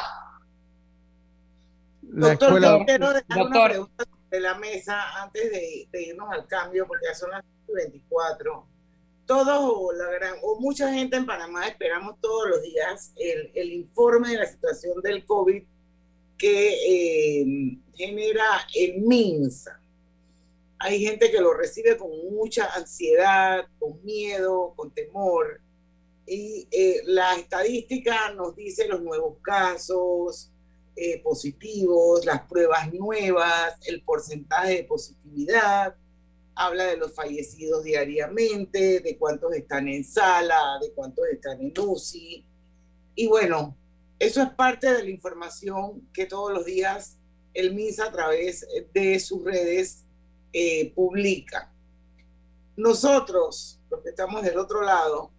[2.02, 7.16] Doctor, quiero dejar una pregunta de la mesa antes de, irnos al cambio, porque ya
[7.16, 8.68] son las 24.
[9.30, 13.74] Todos o, la gran, o mucha gente en Panamá esperamos todos los días el, el
[13.74, 15.64] informe de la situación del COVID
[16.36, 17.46] que eh,
[17.94, 19.80] genera el MINSA.
[20.80, 25.62] Hay gente que lo recibe con mucha ansiedad, con miedo, con temor.
[26.26, 30.52] Y eh, la estadística nos dice los nuevos casos,
[30.96, 35.96] eh, positivos, las pruebas nuevas, el porcentaje de positividad,
[36.60, 42.46] habla de los fallecidos diariamente, de cuántos están en sala, de cuántos están en UCI.
[43.16, 43.78] Y bueno,
[44.20, 47.18] eso es parte de la información que todos los días
[47.54, 50.04] el MISA a través de sus redes
[50.52, 51.72] eh, publica.
[52.76, 55.32] Nosotros, los que estamos del otro lado,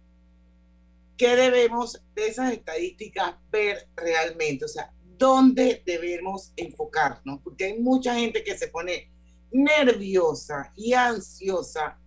[1.17, 4.65] ¿qué debemos de esas estadísticas ver realmente?
[4.65, 9.10] O sea, dónde debemos enfocarnos, porque hay mucha gente que se pone
[9.51, 11.97] nerviosa y ansiosa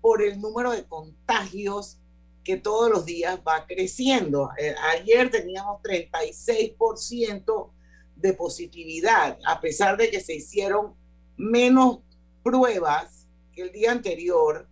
[0.00, 1.98] por el número de contagios
[2.44, 4.50] que todos los días va creciendo.
[4.58, 7.70] Eh, ayer teníamos 36%
[8.16, 10.94] de positividad, a pesar de que se hicieron
[11.36, 12.00] menos
[12.42, 14.68] pruebas que el día anterior,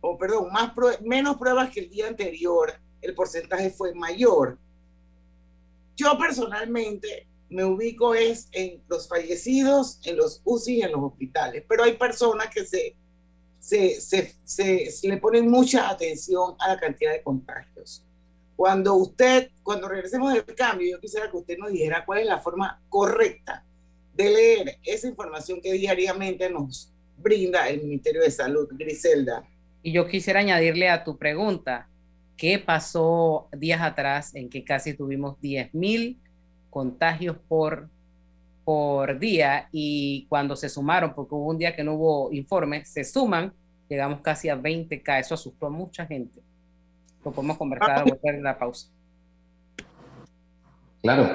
[0.00, 4.58] o perdón, más menos pruebas que el día anterior, el porcentaje fue mayor.
[5.94, 11.64] Yo personalmente me ubico es en los fallecidos, en los UCI y en los hospitales,
[11.68, 12.94] pero hay personas que se,
[13.58, 14.34] se, se,
[14.90, 18.04] se, le ponen mucha atención a la cantidad de contagios.
[18.56, 22.38] Cuando usted, cuando regresemos del cambio, yo quisiera que usted nos dijera cuál es la
[22.38, 23.64] forma correcta
[24.14, 29.44] de leer esa información que diariamente nos brinda el Ministerio de Salud, Griselda.
[29.82, 31.88] Y yo quisiera añadirle a tu pregunta,
[32.36, 36.16] qué pasó días atrás en que casi tuvimos 10.000
[36.78, 37.88] contagios por,
[38.64, 43.02] por día y cuando se sumaron, porque hubo un día que no hubo informe, se
[43.02, 43.52] suman,
[43.88, 45.18] llegamos casi a 20K.
[45.18, 46.40] Eso asustó a mucha gente.
[47.24, 48.86] Lo podemos conversar en la pausa.
[51.02, 51.34] Claro.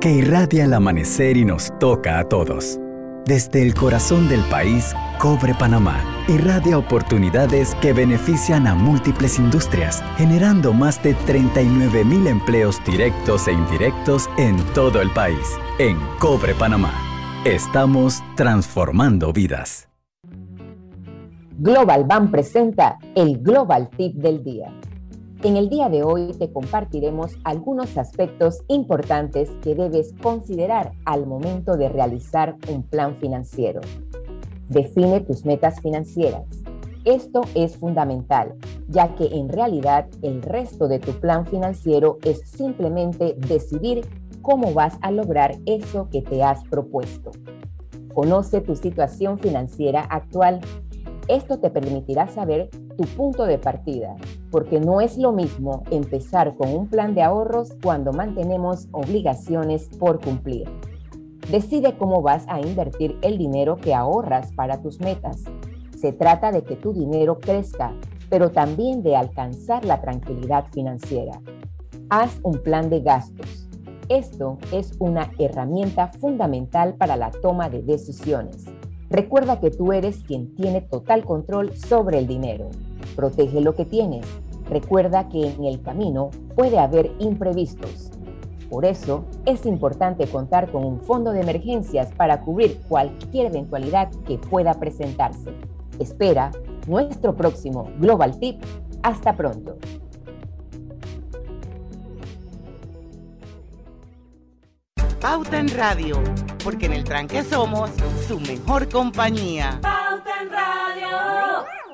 [0.00, 2.78] que irradia el amanecer y nos toca a todos.
[3.24, 10.72] Desde el corazón del país, Cobre Panamá irradia oportunidades que benefician a múltiples industrias, generando
[10.72, 15.58] más de 39 mil empleos directos e indirectos en todo el país.
[15.78, 16.92] En Cobre Panamá,
[17.44, 19.88] estamos transformando vidas.
[21.58, 24.72] Global Bank presenta el Global Tip del Día.
[25.44, 31.76] En el día de hoy te compartiremos algunos aspectos importantes que debes considerar al momento
[31.76, 33.80] de realizar un plan financiero.
[34.68, 36.42] Define tus metas financieras.
[37.04, 38.56] Esto es fundamental,
[38.88, 44.08] ya que en realidad el resto de tu plan financiero es simplemente decidir
[44.42, 47.30] cómo vas a lograr eso que te has propuesto.
[48.12, 50.58] Conoce tu situación financiera actual.
[51.28, 54.16] Esto te permitirá saber tu punto de partida,
[54.50, 60.20] porque no es lo mismo empezar con un plan de ahorros cuando mantenemos obligaciones por
[60.20, 60.68] cumplir.
[61.48, 65.44] Decide cómo vas a invertir el dinero que ahorras para tus metas.
[65.96, 67.94] Se trata de que tu dinero crezca,
[68.28, 71.40] pero también de alcanzar la tranquilidad financiera.
[72.10, 73.68] Haz un plan de gastos.
[74.08, 78.64] Esto es una herramienta fundamental para la toma de decisiones.
[79.08, 82.68] Recuerda que tú eres quien tiene total control sobre el dinero.
[83.18, 84.24] Protege lo que tienes.
[84.70, 88.12] Recuerda que en el camino puede haber imprevistos.
[88.70, 94.38] Por eso es importante contar con un fondo de emergencias para cubrir cualquier eventualidad que
[94.38, 95.50] pueda presentarse.
[95.98, 96.52] Espera
[96.86, 98.62] nuestro próximo Global Tip.
[99.02, 99.78] Hasta pronto.
[105.20, 106.22] Pauta en Radio,
[106.62, 107.90] porque en el tranque somos
[108.28, 109.80] su mejor compañía.
[109.82, 111.87] Pauta en Radio.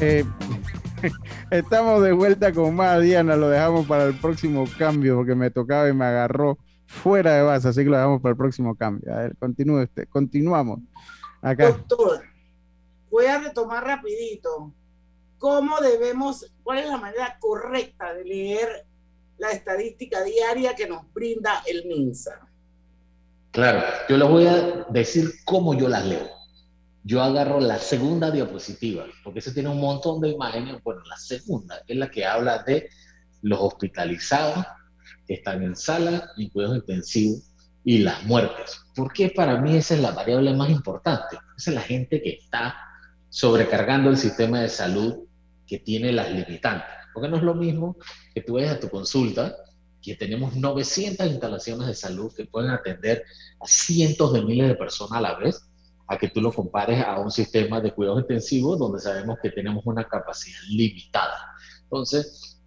[0.00, 0.24] Eh,
[1.50, 5.88] estamos de vuelta con más Diana, lo dejamos para el próximo cambio porque me tocaba
[5.88, 9.14] y me agarró fuera de base, así que lo dejamos para el próximo cambio.
[9.14, 10.80] A ver, continúe usted, continuamos.
[11.42, 11.68] Acá.
[11.68, 12.24] Doctor,
[13.10, 14.72] voy a retomar rapidito.
[15.38, 18.86] ¿Cómo debemos, cuál es la manera correcta de leer
[19.38, 22.48] la estadística diaria que nos brinda el MINSA?
[23.50, 26.28] Claro, yo les voy a decir cómo yo las leo.
[27.04, 30.82] Yo agarro la segunda diapositiva, porque se tiene un montón de imágenes.
[30.82, 32.90] Bueno, la segunda es la que habla de
[33.42, 34.64] los hospitalizados
[35.26, 38.80] que están en sala, en cuidados intensivos y las muertes.
[38.94, 41.38] Porque para mí esa es la variable más importante.
[41.56, 42.76] Esa es la gente que está
[43.28, 45.26] sobrecargando el sistema de salud
[45.66, 46.88] que tiene las limitantes.
[47.16, 47.96] Porque no es lo mismo
[48.34, 49.56] que tú vayas a tu consulta,
[50.02, 53.24] que tenemos 900 instalaciones de salud que pueden atender
[53.58, 55.66] a cientos de miles de personas a la vez,
[56.08, 59.82] a que tú lo compares a un sistema de cuidados intensivos donde sabemos que tenemos
[59.86, 61.54] una capacidad limitada.
[61.84, 62.60] Entonces,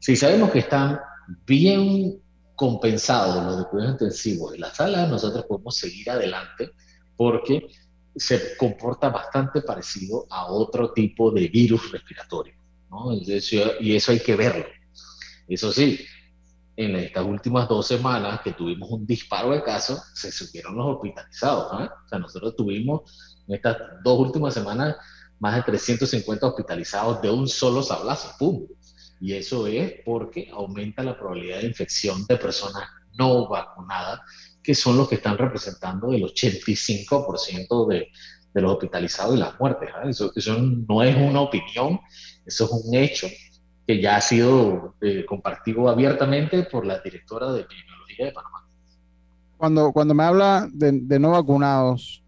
[0.00, 0.98] si sabemos que están
[1.46, 2.20] bien
[2.56, 6.72] compensados los de cuidados intensivos en la sala, nosotros podemos seguir adelante
[7.16, 7.68] porque
[8.16, 12.61] se comporta bastante parecido a otro tipo de virus respiratorio.
[12.92, 13.12] ¿No?
[13.14, 13.32] Y,
[13.96, 14.66] eso, hay que verlo.
[15.48, 16.04] Eso sí,
[16.76, 21.72] en estas últimas dos semanas que tuvimos un disparo de casos, se subieron los hospitalizados.
[21.72, 23.00] O sea, nosotros tuvimos
[23.48, 24.96] en estas dos últimas semanas
[25.40, 28.34] más de 350 hospitalizados de un solo sablazo.
[28.38, 28.66] ¡Pum!
[29.20, 32.84] Y eso es porque aumenta la probabilidad de infección de personas
[33.18, 34.20] no vacunadas,
[34.62, 38.08] que son los que están representando el 85% de,
[38.54, 39.88] de los hospitalizados y las muertes.
[39.88, 40.10] ¿eh?
[40.10, 42.00] Eso, eso no es una opinión,
[42.46, 43.28] eso es un hecho
[43.86, 48.68] que ya ha sido eh, compartido abiertamente por la directora de epidemiología de Panamá.
[49.56, 52.22] Cuando, cuando me habla de, no vacunados,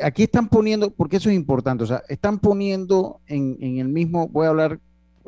[0.00, 4.28] aquí están poniendo, porque eso es importante, o sea, están poniendo en, en, el mismo,
[4.28, 4.78] voy a hablar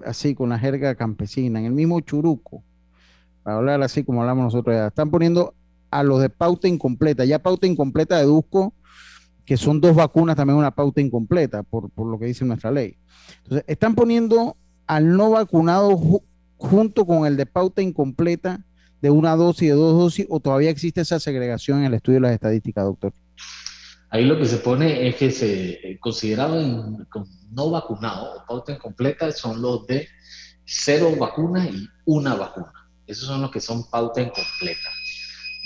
[0.04, 2.62] así con la jerga campesina, en el mismo churuco,
[3.42, 5.54] para hablar así como hablamos nosotros están poniendo
[5.90, 8.72] a los de pauta incompleta, ya pauta incompleta deduzco
[9.46, 12.98] que son dos vacunas también una pauta incompleta, por, por lo que dice nuestra ley.
[13.44, 14.56] Entonces, están poniendo
[14.86, 16.22] al no vacunado ju
[16.58, 18.64] junto con el de pauta incompleta
[19.00, 22.22] de una dosis, de dos dosis, o todavía existe esa segregación en el estudio de
[22.22, 23.12] las estadísticas, doctor?
[24.08, 27.06] Ahí lo que se pone es que se considerado en,
[27.50, 30.08] no vacunado o pauta incompleta son los de
[30.64, 32.72] cero vacunas y una vacuna.
[33.06, 34.88] Esos son los que son pauta incompleta.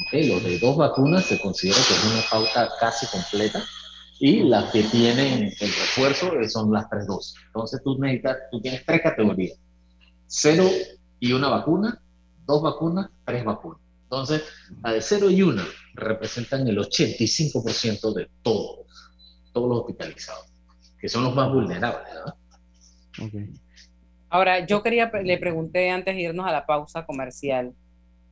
[0.07, 0.29] ¿Okay?
[0.29, 3.63] Los de dos vacunas se considera que es una pauta casi completa
[4.19, 7.35] y las que tienen el refuerzo son las tres dosis.
[7.47, 9.59] Entonces tú necesitas, tú tienes tres categorías.
[10.27, 10.69] Cero
[11.19, 12.01] y una vacuna,
[12.47, 13.81] dos vacunas, tres vacunas.
[14.05, 14.43] Entonces,
[14.83, 18.87] la de cero y una representan el 85% de todos,
[19.53, 20.47] todos los hospitalizados,
[21.01, 22.13] que son los más vulnerables.
[22.13, 22.35] ¿verdad?
[23.25, 23.51] Okay.
[24.29, 27.73] Ahora, yo quería, le pregunté antes de irnos a la pausa comercial,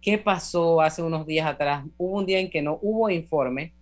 [0.01, 1.85] ¿qué pasó hace unos días atrás?
[1.97, 3.73] Hubo un día en que no hubo informe,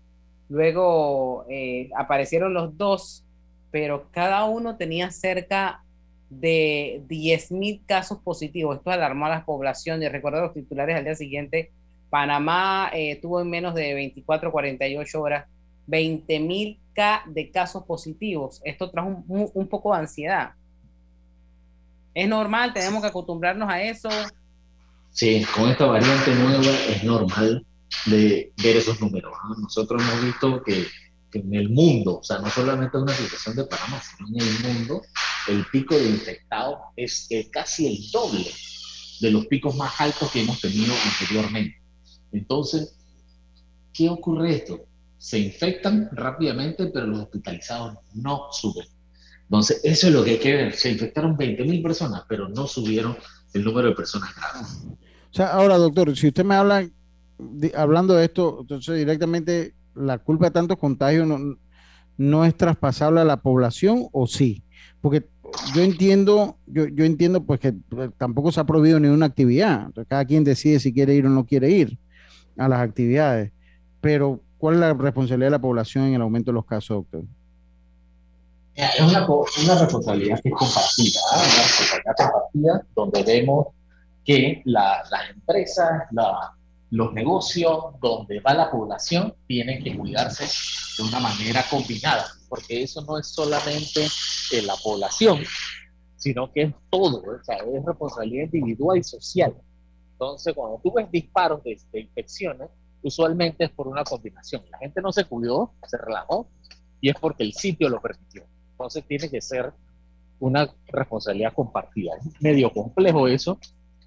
[0.48, 3.25] luego eh, aparecieron los dos,
[3.71, 5.83] pero cada uno tenía cerca
[6.31, 8.79] de 10.000 casos positivos.
[8.79, 11.71] Esto alarmó a la población y recuerdo los titulares al día siguiente.
[12.10, 15.46] Panamá eh, tuvo en menos de 24, 48 horas
[15.88, 16.79] 20.000
[17.27, 18.60] de casos positivos.
[18.64, 20.52] Esto trajo un, un poco de ansiedad.
[22.14, 22.73] ¿Es normal?
[22.73, 24.08] ¿Tenemos que acostumbrarnos a eso?
[25.17, 27.64] Sí, con esta variante nueva es normal
[28.04, 29.33] de ver esos números.
[29.48, 29.54] ¿no?
[29.62, 30.87] Nosotros hemos visto que,
[31.31, 34.46] que, en el mundo, o sea, no solamente en una situación de Panamá, sino en
[34.46, 35.00] el mundo,
[35.48, 38.50] el pico de infectados es, es casi el doble
[39.23, 41.81] de los picos más altos que hemos tenido anteriormente.
[42.33, 42.94] Entonces,
[43.94, 44.85] ¿qué ocurre esto?
[45.17, 48.87] Se infectan rápidamente, pero los hospitalizados no suben.
[49.44, 50.75] Entonces, eso es lo que hay que ver.
[50.75, 53.17] Se infectaron 20.000 personas, pero no subieron
[53.54, 54.87] el número de personas graves.
[55.39, 56.89] Ahora, doctor, si usted me habla,
[57.77, 61.57] hablando de esto, entonces directamente la culpa de tantos contagios no,
[62.17, 64.63] no es traspasable a la población o sí?
[65.01, 65.29] Porque
[65.75, 69.91] yo entiendo, yo, yo entiendo pues que pues, tampoco se ha prohibido ni una actividad.
[70.09, 71.99] Cada quien decide si quiere ir o no quiere ir
[72.57, 73.53] a las actividades.
[74.01, 77.25] Pero, ¿cuál es la responsabilidad de la población en el aumento de los casos, doctor?
[78.75, 79.27] Es una,
[79.79, 81.37] responsabilidad que es compartida, ¿eh?
[81.37, 83.67] una responsabilidad compartida donde vemos
[84.27, 86.52] que la, las empresas, la,
[86.90, 90.44] los negocios, donde va la población, tienen que cuidarse
[90.98, 94.06] de una manera combinada, porque eso no es solamente
[94.52, 95.42] en la población,
[96.16, 99.54] sino que es todo, o sea, es responsabilidad individual y social.
[100.12, 102.68] Entonces, cuando tú ves disparos de, de infecciones,
[103.02, 104.62] usualmente es por una combinación.
[104.70, 106.48] La gente no se cuidó, se relajó,
[107.00, 108.42] y es porque el sitio lo permitió.
[108.72, 109.72] Entonces, tiene que ser
[110.38, 112.14] una responsabilidad compartida.
[112.16, 113.58] Es medio complejo eso,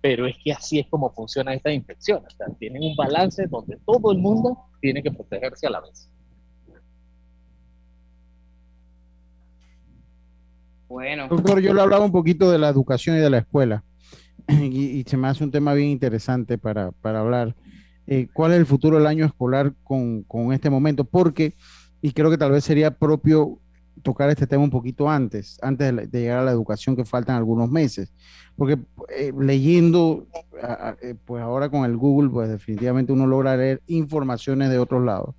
[0.02, 2.24] pero es que así es como funciona esta infección.
[2.26, 6.10] O sea, tienen un balance donde todo el mundo tiene que protegerse a la vez.
[10.88, 11.28] Bueno.
[11.28, 13.84] Doctor, yo le hablaba un poquito de la educación y de la escuela.
[14.50, 17.56] Y, se me hace un tema bien interesante para, para hablar.
[18.08, 21.04] Eh, ¿Cuál es el futuro del año escolar con, con este momento?
[21.04, 21.54] Porque,
[22.02, 23.60] y creo que tal vez sería propio
[24.02, 27.70] tocar este tema un poquito antes, antes de, llegar a la educación que faltan algunos
[27.70, 28.14] meses,
[28.56, 28.80] porque
[29.16, 30.28] eh, leyendo,
[31.02, 35.36] eh, pues ahora con el Google, pues definitivamente uno logra leer informaciones de otros lados.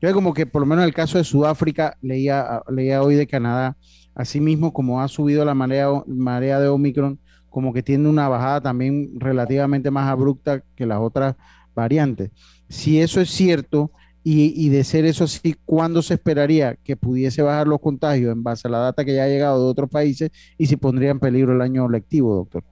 [0.00, 3.26] Yo como que por lo menos en el caso de Sudáfrica, leía, leía hoy de
[3.26, 3.76] Canadá,
[4.14, 7.18] asimismo como ha subido la marea, marea de Omicron,
[7.48, 11.34] como que tiene una bajada también relativamente más abrupta que las otras
[11.74, 12.30] variantes.
[12.68, 13.90] Si eso es cierto,
[14.30, 18.68] y, de ser eso así, ¿cuándo se esperaría que pudiese bajar los contagios en base
[18.68, 21.54] a la data que ya ha llegado de otros países y si pondría en peligro
[21.54, 22.62] el año lectivo, doctor?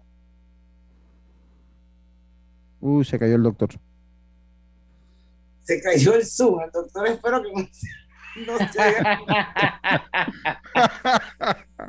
[2.78, 3.70] Uy, se cayó el doctor.
[5.62, 7.50] Se cayó el Zoom, el doctor espero que
[8.46, 8.78] no se...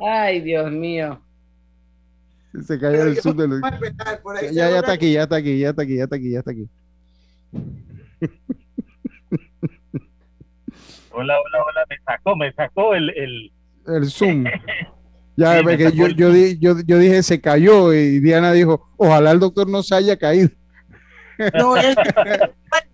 [0.00, 1.22] Ay, Dios mío.
[2.66, 3.36] Se cayó el Zoom.
[3.36, 3.60] Del...
[4.50, 6.50] Ya, ya está aquí, ya está aquí, ya está aquí, ya está aquí, ya está
[6.52, 6.70] aquí.
[11.20, 13.10] Hola, hola, hola, me sacó, me sacó el...
[13.10, 13.52] El,
[13.88, 14.44] el Zoom.
[15.36, 19.82] Ya, yo, yo, yo, yo, dije, se cayó y Diana dijo, ojalá el doctor no
[19.82, 20.50] se haya caído.
[21.54, 21.96] No, el, el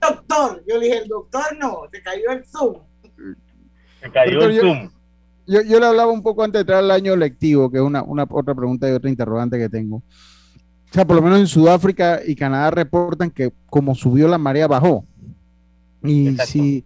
[0.01, 2.77] doctor, yo le dije, el doctor no, se cayó el Zoom.
[4.01, 4.91] Se cayó el Zoom.
[5.47, 8.03] Yo, yo, le hablaba un poco antes de entrar al año lectivo, que es una,
[8.03, 9.97] una otra pregunta y otra interrogante que tengo.
[9.97, 14.67] O sea, por lo menos en Sudáfrica y Canadá reportan que como subió la marea
[14.67, 15.05] bajó.
[16.03, 16.85] Y si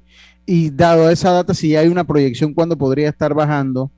[0.48, 3.90] y dado esa data, si hay una proyección cuando podría estar bajando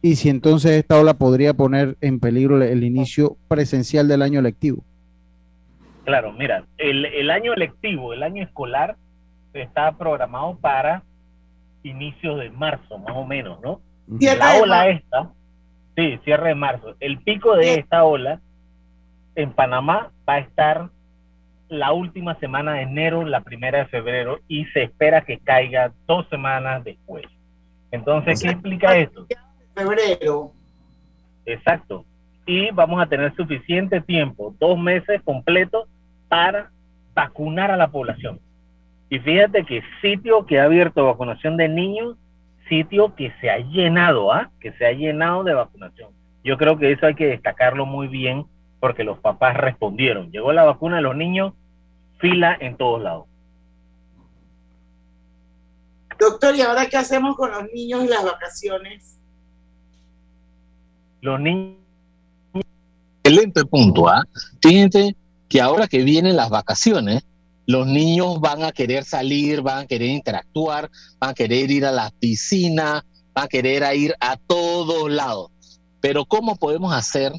[0.00, 4.84] y si entonces esta ola podría poner en peligro el inicio presencial del año lectivo.
[6.04, 8.96] Claro, mira, el, el año lectivo, el año escolar,
[9.52, 11.02] está programado para
[11.82, 13.80] inicios de marzo, más o menos, ¿no?
[14.06, 15.32] La ola esta,
[15.96, 16.94] sí, cierre de marzo.
[17.00, 18.40] El pico de esta ola
[19.34, 20.88] en Panamá va a estar
[21.68, 26.28] la última semana de enero, la primera de febrero, y se espera que caiga dos
[26.28, 27.24] semanas después.
[27.90, 29.26] Entonces, ¿qué implica esto?
[29.74, 30.52] Febrero.
[31.44, 32.04] Exacto.
[32.46, 35.88] Y vamos a tener suficiente tiempo, dos meses completos,
[36.28, 36.70] para
[37.14, 38.40] vacunar a la población.
[39.08, 42.16] Y fíjate que sitio que ha abierto vacunación de niños,
[42.68, 44.50] sitio que se ha llenado, ¿ah?
[44.60, 46.10] Que se ha llenado de vacunación.
[46.42, 48.44] Yo creo que eso hay que destacarlo muy bien
[48.80, 50.30] porque los papás respondieron.
[50.30, 51.54] Llegó la vacuna de los niños,
[52.18, 53.26] fila en todos lados.
[56.18, 59.18] Doctor, ¿y ahora qué hacemos con los niños y las vacaciones?
[61.20, 61.76] Los niños.
[63.22, 64.22] Excelente punto, ¿ah?
[64.62, 65.16] Fíjense
[65.48, 67.26] que ahora que vienen las vacaciones,
[67.66, 71.90] los niños van a querer salir, van a querer interactuar, van a querer ir a
[71.90, 73.04] la piscina,
[73.34, 75.50] van a querer ir a todos lados.
[76.00, 77.32] Pero ¿cómo podemos hacer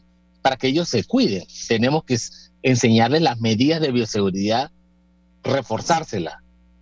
[0.47, 1.43] para que ellos se cuiden.
[1.67, 2.17] Tenemos que
[2.63, 4.71] enseñarles las medidas de bioseguridad,
[5.43, 6.35] reforzárselas.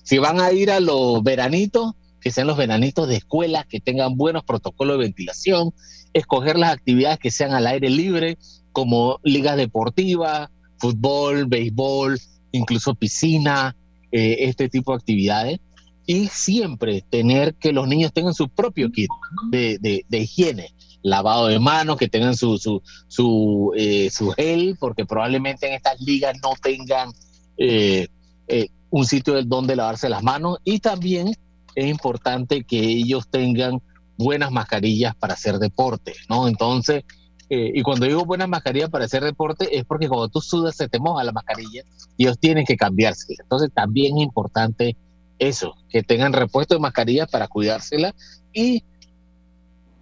[0.03, 4.17] Si van a ir a los veranitos, que sean los veranitos de escuelas, que tengan
[4.17, 5.73] buenos protocolos de ventilación,
[6.13, 8.37] escoger las actividades que sean al aire libre,
[8.71, 12.19] como ligas deportivas, fútbol, béisbol,
[12.51, 13.75] incluso piscina,
[14.11, 15.59] eh, este tipo de actividades.
[16.05, 19.09] Y siempre tener que los niños tengan su propio kit
[19.49, 20.71] de higiene
[21.05, 26.01] lavado de manos, que tengan su, su, su, eh, su gel, porque probablemente en estas
[26.01, 27.11] ligas no tengan
[27.57, 28.07] eh,
[28.47, 30.57] eh, un sitio donde lavarse las manos.
[30.63, 31.35] Y también
[31.75, 33.81] es importante que ellos tengan
[34.17, 36.47] buenas mascarillas para hacer deporte, ¿no?
[36.47, 37.03] Entonces,
[37.49, 40.87] eh, y cuando digo buenas mascarillas para hacer deporte es porque cuando tú sudas se
[40.87, 41.83] te moja la mascarilla
[42.17, 43.35] y ellos tienen que cambiarse.
[43.39, 44.97] Entonces también es importante
[45.37, 48.15] eso, que tengan repuesto de mascarillas para cuidársela
[48.51, 48.83] y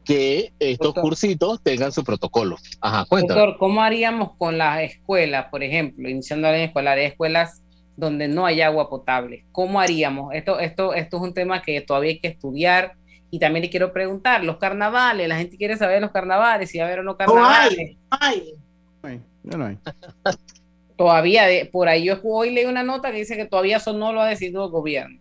[0.03, 2.57] que estos cursitos tengan su protocolo.
[2.81, 3.39] Ajá, cuéntame.
[3.39, 7.61] Doctor, ¿cómo haríamos con las escuelas, por ejemplo, iniciando la escuela, de escuelas
[7.95, 9.45] donde no hay agua potable?
[9.51, 10.33] ¿Cómo haríamos?
[10.33, 12.95] Esto, esto, esto es un tema que todavía hay que estudiar
[13.33, 16.83] y también le quiero preguntar, los carnavales, la gente quiere saber los carnavales, si va
[16.83, 17.97] a haber o no carnavales.
[18.11, 19.77] No hay, no hay.
[20.95, 24.21] Todavía, por ahí yo hoy leí una nota que dice que todavía eso no lo
[24.21, 25.19] ha decidido el gobierno.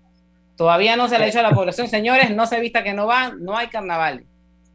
[0.56, 3.06] Todavía no se le ha dicho a la población, señores, no se vista que no
[3.06, 4.26] van, no hay carnavales.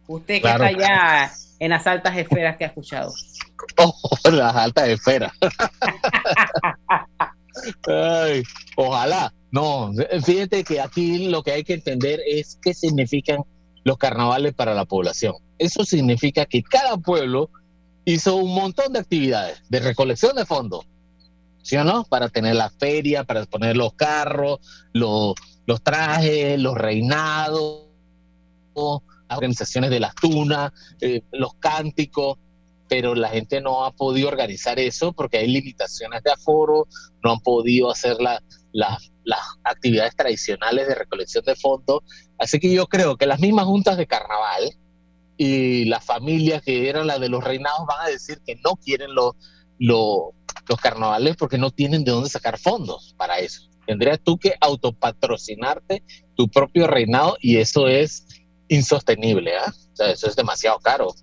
[0.08, 3.14] Usted que está ya en las altas esferas que ha escuchado.
[3.80, 3.93] Oh,
[4.32, 5.32] las altas esferas.
[8.76, 9.34] ojalá.
[9.51, 9.91] No,
[10.24, 13.39] fíjate que aquí lo que hay que entender es qué significan
[13.84, 15.36] los carnavales para la población.
[15.58, 17.49] Eso significa que cada pueblo
[18.05, 20.86] hizo un montón de actividades de recolección de fondos,
[21.62, 22.03] ¿sí o no?
[22.03, 24.60] Para tener la feria, para poner los carros,
[24.93, 25.34] los,
[25.66, 27.84] los trajes, los reinados,
[29.30, 30.71] las organizaciones de las tunas,
[31.01, 32.38] eh, los cánticos,
[32.88, 36.88] pero la gente no ha podido organizar eso porque hay limitaciones de aforo,
[37.23, 42.01] no han podido hacer las actividades tradicionales de recolección de fondos.
[42.38, 44.71] Así que yo creo que las mismas juntas de carnaval
[45.38, 49.13] y las familias que eran las de los reinados van a decir que no quieren
[49.13, 49.34] los,
[49.78, 50.30] los,
[50.67, 53.69] los carnavales porque no tienen de dónde sacar fondos para eso.
[53.86, 56.03] Tendrías tú que autopatrocinarte
[56.36, 58.25] tu propio reinado y eso es
[58.68, 59.74] insostenible, ¿ah?
[59.93, 61.13] O sea, eso es demasiado caro.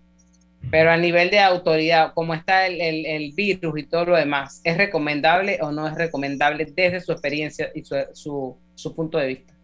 [0.71, 4.77] Pero a nivel de autoridad, como está el, el, virus y todo lo demás, ¿es
[4.77, 9.55] recomendable o no es recomendable desde su experiencia y su, su, su punto de vista?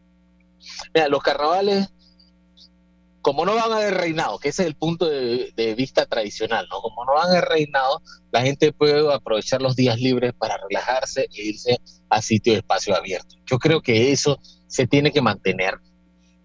[0.95, 1.89] Mira, los carnavales,
[3.23, 6.67] como no van a haber reinado, que ese es el punto de, de, vista tradicional,
[6.71, 6.81] ¿no?
[6.81, 11.23] Como no van a haber reinado, la gente puede aprovechar los días libres para relajarse
[11.23, 11.79] e irse
[12.11, 13.37] a sitio de espacio abierto.
[13.47, 15.75] Yo creo que eso se tiene que mantener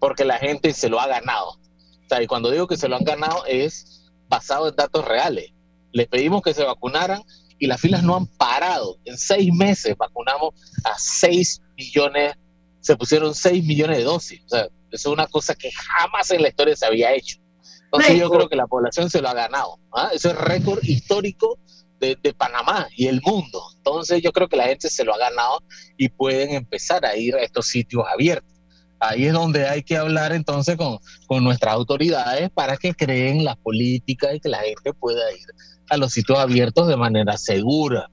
[0.06, 1.48] porque la gente se lo ha ganado.
[1.48, 5.50] O sea, y cuando digo que se lo han ganado es basado en datos reales.
[5.90, 7.24] Les pedimos que se vacunaran
[7.58, 8.98] y las filas no han parado.
[9.04, 10.54] En seis meses vacunamos
[10.84, 12.34] a seis millones,
[12.78, 14.40] se pusieron seis millones de dosis.
[14.44, 17.38] O sea, eso es una cosa que jamás en la historia se había hecho.
[17.86, 19.80] Entonces yo creo que la población se lo ha ganado.
[19.92, 20.10] ¿ah?
[20.12, 21.58] Eso es récord histórico
[21.98, 23.60] de, de, Panamá y el mundo.
[23.78, 25.64] Entonces yo creo que la gente se lo ha ganado
[25.96, 28.55] y pueden empezar a ir a estos sitios abiertos
[29.00, 33.56] ahí es donde hay que hablar entonces con, con nuestras autoridades para que creen las
[33.56, 35.46] políticas y que la gente pueda ir
[35.88, 38.10] a los sitios abiertos de manera segura.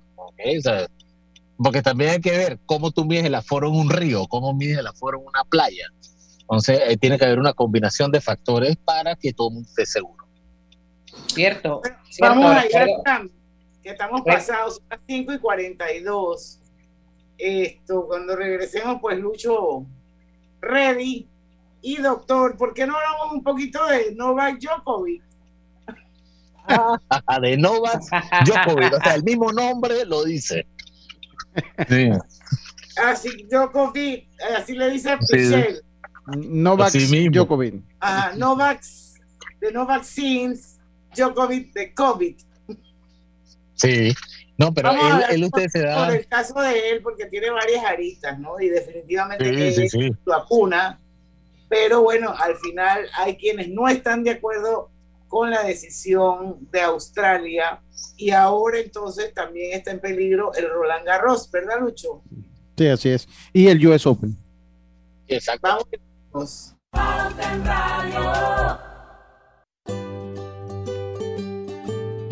[1.57, 4.77] porque también hay que ver cómo tú mides el aforo en un río, cómo mides
[4.79, 5.87] el aforo en una playa.
[6.41, 10.25] Entonces, tiene que haber una combinación de factores para que todo mundo esté seguro.
[11.27, 11.81] Cierto.
[12.19, 12.63] Vamos a
[13.81, 16.59] que estamos pasados a 5 y 42.
[17.37, 19.85] Esto, cuando regresemos, pues Lucho
[20.63, 21.27] ready.
[21.81, 25.21] Y doctor, ¿por qué no hablamos un poquito de Novak Djokovic?
[27.41, 28.01] de Novak
[28.45, 30.65] Djokovic, o sea, el mismo nombre lo dice.
[31.89, 32.09] Sí.
[33.03, 35.83] Así Djokovic, así le dice Pichel.
[36.37, 37.83] Novak Djokovic.
[37.99, 38.81] Ah, Novak,
[39.59, 40.79] de no vaccines,
[41.15, 42.35] Djokovic de COVID.
[43.75, 44.13] Sí.
[44.57, 44.91] No, pero
[45.29, 46.05] él, usted se da.
[46.05, 48.59] Por el caso de él, porque tiene varias aristas, ¿no?
[48.59, 50.99] Y definitivamente sí, es vacuna.
[51.69, 54.91] Pero bueno, al final hay quienes no están de acuerdo
[55.27, 57.81] con la decisión de Australia
[58.17, 62.21] y ahora entonces también está en peligro el Roland Garros, ¿verdad, Lucho?
[62.77, 63.27] Sí, así es.
[63.51, 64.37] Y el US Open.
[65.27, 65.87] Exacto.
[66.31, 66.75] Vamos.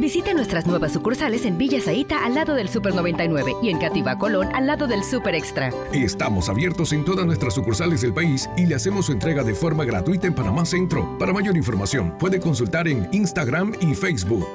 [0.00, 4.16] Visite nuestras nuevas sucursales en Villa Zaita al lado del Super 99 y en Cativa
[4.16, 5.70] Colón al lado del Super Extra.
[5.92, 9.84] Estamos abiertos en todas nuestras sucursales del país y le hacemos su entrega de forma
[9.84, 11.18] gratuita en Panamá Centro.
[11.18, 14.48] Para mayor información, puede consultar en Instagram y Facebook.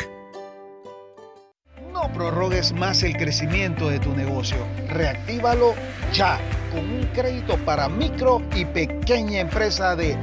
[1.93, 4.57] No prorrogues más el crecimiento de tu negocio.
[4.89, 5.75] Reactívalo
[6.11, 6.39] ya
[6.71, 10.17] con un crédito para micro y pequeña empresa de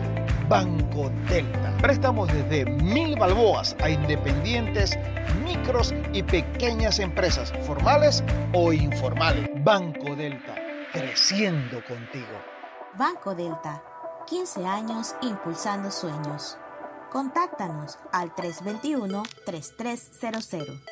[0.53, 1.74] Banco Delta.
[1.80, 4.98] Préstamos desde mil balboas a independientes,
[5.42, 8.22] micros y pequeñas empresas, formales
[8.53, 9.48] o informales.
[9.64, 10.55] Banco Delta,
[10.92, 12.26] creciendo contigo.
[12.98, 13.82] Banco Delta,
[14.26, 16.59] 15 años impulsando sueños.
[17.11, 20.91] Contáctanos al 321-3300.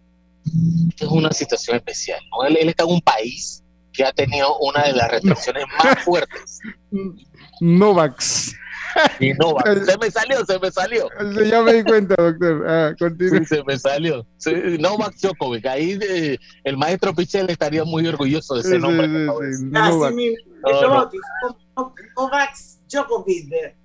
[0.99, 2.21] es una situación especial.
[2.49, 3.63] Él, está en un país
[3.93, 6.61] que ha tenido una de las restricciones más fuertes.
[7.61, 8.55] Novax.
[9.21, 9.87] Y Novax.
[9.87, 11.09] Se me salió, se me salió.
[11.45, 12.65] Ya me di cuenta, doctor.
[12.67, 14.27] Ah, sí, se me salió.
[14.37, 15.67] Sí, Novak Djokovic.
[15.67, 19.07] Ahí eh, el maestro Pichel estaría muy orgulloso de ese nombre.
[19.07, 20.15] Sí, Novak.
[22.17, 22.55] Novak
[22.89, 23.77] Djokovic.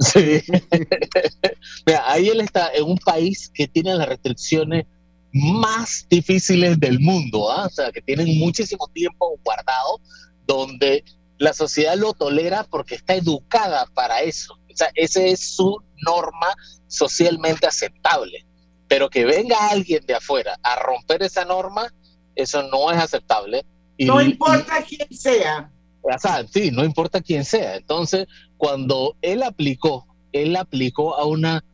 [0.00, 0.42] Sí.
[1.86, 4.86] Mira, ahí él está en un país que tiene las restricciones
[5.32, 7.66] más difíciles del mundo, ¿ah?
[7.66, 10.00] o sea, que tienen muchísimo tiempo guardado,
[10.46, 11.04] donde
[11.38, 14.54] la sociedad lo tolera porque está educada para eso.
[14.54, 16.54] O sea, esa es su norma
[16.86, 18.46] socialmente aceptable.
[18.88, 21.92] Pero que venga alguien de afuera a romper esa norma,
[22.34, 23.64] eso no es aceptable.
[23.98, 25.70] no importa quién sea.
[26.02, 27.76] O sea, sí, no importa quién sea.
[27.76, 28.26] Entonces,
[28.56, 31.64] cuando él aplicó, él aplicó a una,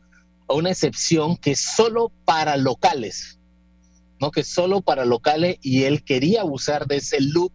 [0.47, 3.39] a una excepción que solo para locales,
[4.19, 4.31] ¿no?
[4.31, 7.51] Que solo para locales y él quería abusar de ese loop,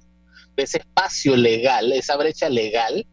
[0.56, 3.06] ese espacio legal, esa brecha legal,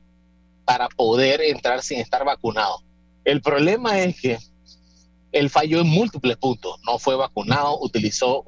[0.65, 2.81] para poder entrar sin estar vacunado.
[3.25, 4.37] El problema es que
[5.31, 6.79] él falló en múltiples puntos.
[6.85, 8.43] No fue vacunado, utilizó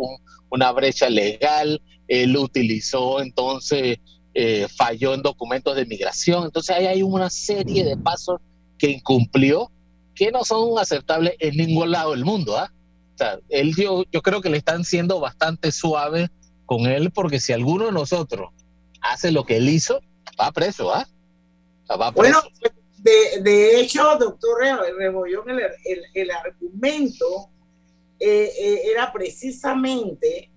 [0.49, 3.97] una brecha legal, él utilizó entonces
[4.33, 6.45] eh, falló en documentos de migración.
[6.45, 8.39] Entonces ahí hay una serie de pasos
[8.77, 9.71] que incumplió
[10.13, 12.57] que no son aceptables en ningún lado del mundo.
[12.57, 12.71] ¿ah?
[13.15, 16.29] O sea, él, yo, yo creo que le están siendo bastante suaves
[16.65, 18.49] con él porque si alguno de nosotros
[19.11, 20.01] hace lo que él hizo,
[20.39, 20.93] va preso.
[20.93, 21.07] ¿ah?
[21.89, 22.41] va preso.
[22.41, 24.59] Bueno, de, de hecho, doctor
[24.97, 27.49] Rebollón, el, el, el argumento
[28.19, 30.49] eh, eh, era precisamente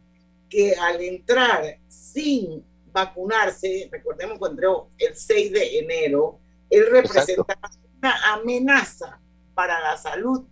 [0.49, 6.39] que al entrar sin vacunarse, recordemos cuando entró el 6 de enero,
[6.71, 9.21] él representaba una amenaza
[9.55, 10.47] para la salud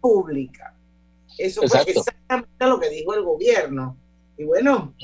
[0.00, 0.76] pública.
[1.38, 3.96] Eso fue exactamente lo que dijo el gobierno.
[4.36, 4.94] Y bueno,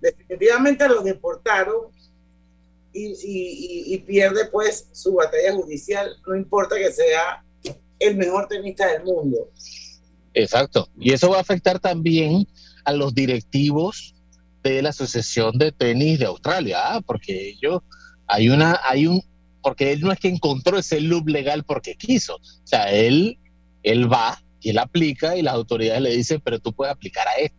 [0.00, 1.90] definitivamente lo deportaron
[2.96, 7.44] y, pierde pues su batalla judicial, no importa que sea
[7.98, 9.50] el mejor tenista del mundo.
[10.34, 10.88] Exacto.
[10.98, 12.46] Y eso va a afectar también
[12.84, 14.14] a los directivos
[14.62, 17.00] de la Asociación de Tenis de Australia, ¿ah?
[17.00, 17.80] porque ellos,
[18.26, 19.22] hay una, hay un,
[19.62, 23.38] porque él no es que encontró ese loop legal porque quiso, o sea, él,
[23.82, 27.34] él va y él aplica y las autoridades le dicen, pero tú puedes aplicar a
[27.34, 27.56] esto,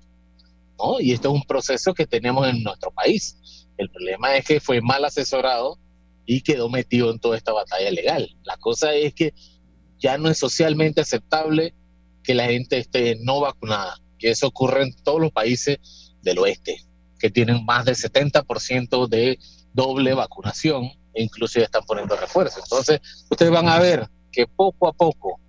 [0.78, 1.00] ¿no?
[1.00, 3.67] Y esto es un proceso que tenemos en nuestro país.
[3.78, 5.78] El problema es que fue mal asesorado
[6.26, 8.36] y quedó metido en toda esta batalla legal.
[8.44, 9.34] La cosa es que
[10.00, 11.74] ya no es socialmente aceptable
[12.24, 13.98] que la gente esté no vacunada.
[14.20, 15.78] Y eso ocurre en todos los países
[16.22, 16.84] del oeste,
[17.20, 19.40] que tienen más del 70% de
[19.74, 22.64] doble vacunación e inclusive están poniendo refuerzos.
[22.64, 23.00] Entonces,
[23.30, 25.40] ustedes van a ver que poco a poco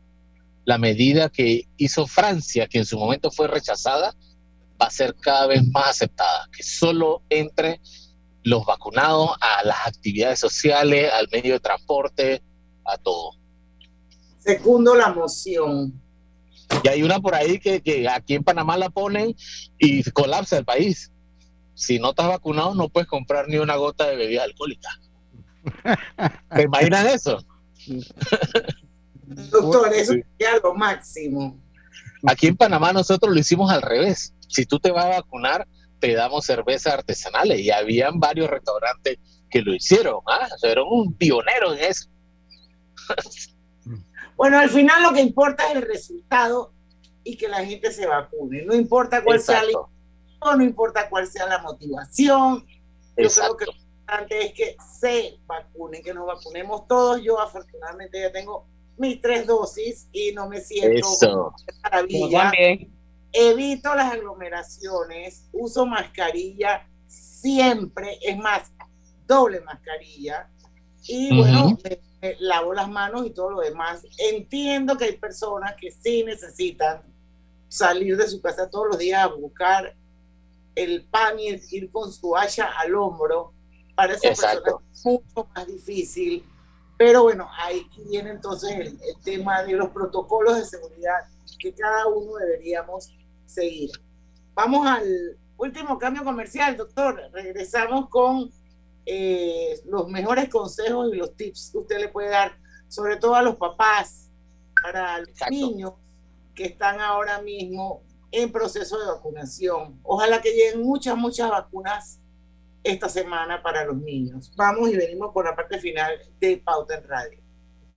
[0.64, 4.14] la medida que hizo Francia, que en su momento fue rechazada,
[4.80, 7.80] va a ser cada vez más aceptada, que solo entre
[8.44, 12.42] los vacunados a las actividades sociales, al medio de transporte,
[12.84, 13.32] a todo.
[14.38, 16.00] Segundo la moción.
[16.82, 19.34] Y hay una por ahí que, que aquí en Panamá la ponen
[19.78, 21.10] y colapsa el país.
[21.74, 24.88] Si no estás vacunado no puedes comprar ni una gota de bebida alcohólica.
[26.54, 27.44] ¿Te imaginas eso?
[29.50, 31.58] Doctor, eso sería lo máximo.
[32.26, 34.34] Aquí en Panamá nosotros lo hicimos al revés.
[34.48, 35.68] Si tú te vas a vacunar,
[35.98, 39.18] te damos cervezas artesanales y habían varios restaurantes
[39.50, 40.20] que lo hicieron.
[40.26, 40.48] ¿ah?
[40.60, 42.08] Fueron un pionero en eso.
[44.36, 46.72] bueno, al final lo que importa es el resultado
[47.24, 48.62] y que la gente se vacune.
[48.64, 49.72] No importa cuál sea la
[50.56, 52.64] no importa cuál sea la motivación.
[53.16, 57.20] Yo creo que lo importante es que se vacunen, que nos vacunemos todos.
[57.22, 61.52] Yo afortunadamente ya tengo mis tres dosis y no me siento Eso.
[61.82, 62.52] maravilla.
[63.32, 68.72] Evito las aglomeraciones, uso mascarilla siempre, es más,
[69.26, 70.48] doble mascarilla.
[71.04, 71.78] Y bueno,
[72.20, 74.02] me, lavo las manos y todo lo demás.
[74.18, 77.02] Entiendo que hay personas que sí necesitan
[77.68, 79.94] salir de su casa todos los días a buscar
[80.74, 83.52] el pan y ir con su hacha al hombro.
[83.94, 86.44] Para esa persona es mucho más difícil
[86.98, 91.28] pero bueno, ahí viene entonces el, tema de los protocolos de seguridad
[91.60, 93.14] que cada uno deberíamos
[93.48, 93.90] seguir.
[94.54, 97.20] Vamos al último cambio comercial, doctor.
[97.32, 98.50] Regresamos con
[99.06, 102.52] eh, los mejores consejos y los tips que usted le puede dar,
[102.88, 104.30] sobre todo a los papás,
[104.82, 105.94] para los niños
[106.54, 109.98] que están ahora mismo en proceso de vacunación.
[110.02, 112.20] Ojalá que lleguen muchas, muchas vacunas
[112.82, 114.52] esta semana para los niños.
[114.56, 117.40] Vamos y venimos por la parte final de Pauta en Radio.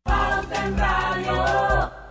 [0.03, 2.10] Pauta en Radio.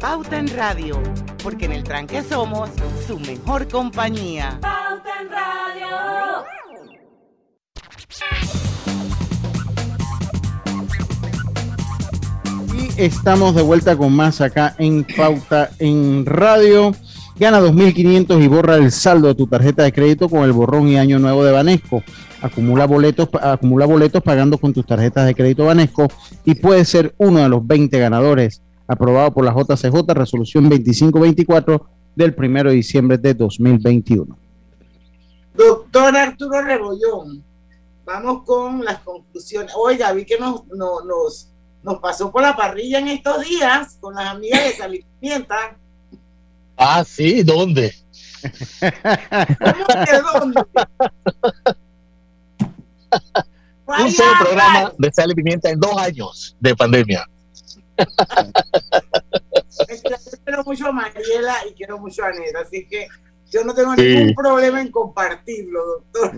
[0.00, 1.02] Pauta en Radio,
[1.42, 2.70] porque en el tranque somos
[3.04, 4.56] su mejor compañía.
[4.60, 6.44] Pauta en Radio.
[12.76, 16.94] Y estamos de vuelta con más acá en Pauta en Radio.
[17.36, 20.96] Gana 2.500 y borra el saldo de tu tarjeta de crédito con el borrón y
[20.96, 22.04] año nuevo de Banesco.
[22.40, 26.06] Acumula boletos, acumula boletos pagando con tus tarjetas de crédito Banesco
[26.44, 31.86] y puedes ser uno de los 20 ganadores aprobado por la JCJ, resolución 2524
[32.16, 34.36] del 1 de diciembre de 2021.
[35.54, 37.44] Doctor Arturo Rebollón,
[38.04, 39.72] vamos con las conclusiones.
[39.76, 41.50] Oiga, vi que nos, nos,
[41.82, 45.76] nos pasó por la parrilla en estos días con las amigas de Salipimienta.
[46.76, 47.94] Ah, sí, ¿dónde?
[48.80, 50.62] ¿Cómo que dónde?
[53.86, 57.26] Un solo programa de sal y pimienta en dos años de pandemia
[60.44, 63.08] quiero mucho a Mariela y quiero mucho a Neta, así que
[63.50, 66.32] yo no tengo ningún problema en compartirlo, doctor.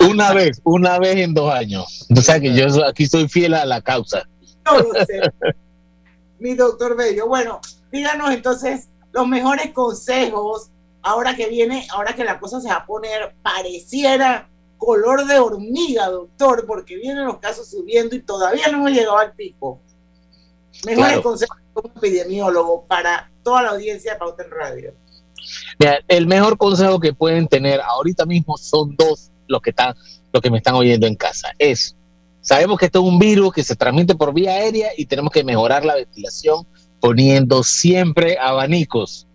[0.08, 2.06] Una vez, una vez en dos años.
[2.10, 4.28] O sea que yo aquí soy fiel a la causa.
[4.64, 5.20] No lo sé.
[6.40, 7.28] Mi doctor Bello.
[7.28, 7.60] Bueno,
[7.92, 10.70] díganos entonces los mejores consejos
[11.02, 16.08] ahora que viene, ahora que la cosa se va a poner, pareciera color de hormiga,
[16.08, 19.80] doctor, porque vienen los casos subiendo y todavía no hemos llegado al pico.
[20.86, 24.94] Mejores consejos como epidemiólogo para toda la audiencia de Pauta en Radio.
[25.78, 29.94] Mira, el mejor consejo que pueden tener ahorita mismo son dos los que están,
[30.32, 31.48] los que me están oyendo en casa.
[31.58, 31.96] Es,
[32.40, 35.44] sabemos que esto es un virus que se transmite por vía aérea y tenemos que
[35.44, 36.66] mejorar la ventilación
[37.00, 39.26] poniendo siempre abanicos.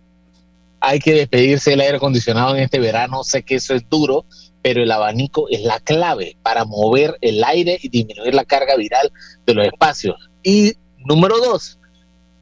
[0.80, 3.22] Hay que despedirse del aire acondicionado en este verano.
[3.22, 4.24] Sé que eso es duro,
[4.62, 9.12] pero el abanico es la clave para mover el aire y disminuir la carga viral
[9.46, 10.16] de los espacios.
[10.42, 10.74] Y
[11.04, 11.78] número dos,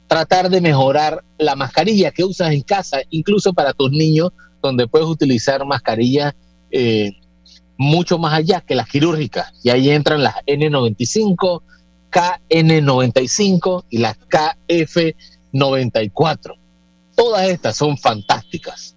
[0.07, 4.31] tratar de mejorar la mascarilla que usas en casa, incluso para tus niños,
[4.61, 6.33] donde puedes utilizar mascarillas
[6.71, 7.11] eh,
[7.77, 9.53] mucho más allá que las quirúrgicas.
[9.63, 11.61] Y ahí entran las N95,
[12.11, 16.57] KN95 y las KF94.
[17.15, 18.95] Todas estas son fantásticas.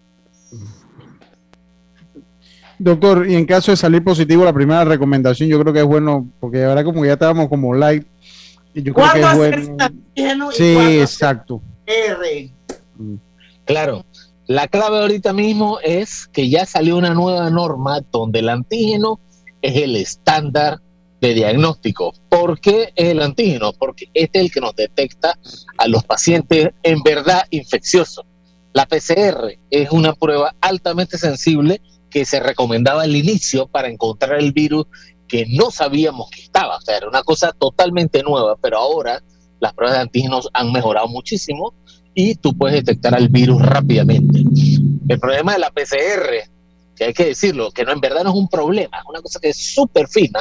[2.78, 6.28] Doctor, y en caso de salir positivo, la primera recomendación yo creo que es bueno,
[6.40, 8.04] porque ahora como ya estábamos como light,
[8.74, 10.52] yo creo que es bueno.
[10.52, 11.62] Sí, exacto.
[13.64, 14.04] Claro,
[14.46, 19.20] la clave ahorita mismo es que ya salió una nueva norma donde el antígeno
[19.60, 20.80] es el estándar
[21.20, 22.12] de diagnóstico.
[22.28, 23.72] ¿Por qué es el antígeno?
[23.72, 25.38] Porque este es el que nos detecta
[25.78, 28.24] a los pacientes en verdad infecciosos.
[28.72, 34.52] La PCR es una prueba altamente sensible que se recomendaba al inicio para encontrar el
[34.52, 34.86] virus
[35.32, 36.76] que no sabíamos que estaba.
[36.76, 39.22] O sea, era una cosa totalmente nueva, pero ahora
[39.60, 41.72] las pruebas de antígenos han mejorado muchísimo
[42.12, 44.44] y tú puedes detectar al virus rápidamente.
[45.08, 46.50] El problema de la PCR,
[46.94, 49.40] que hay que decirlo, que no en verdad no es un problema, es una cosa
[49.40, 50.40] que es súper fina,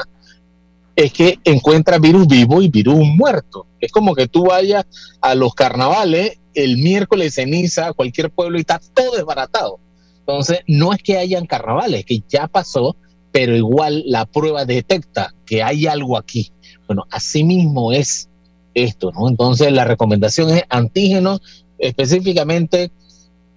[0.94, 3.68] es que encuentra virus vivo y virus muerto.
[3.80, 4.86] Es como que tú vayas
[5.22, 9.80] a los carnavales el miércoles ceniza a cualquier pueblo y está todo desbaratado.
[10.20, 12.98] Entonces, no es que hayan carnavales, que ya pasó,
[13.32, 16.52] pero igual la prueba detecta que hay algo aquí.
[16.88, 18.30] Bueno, así mismo es
[18.74, 19.28] esto, ¿no?
[19.28, 21.42] Entonces, la recomendación es antígenos,
[21.78, 22.92] específicamente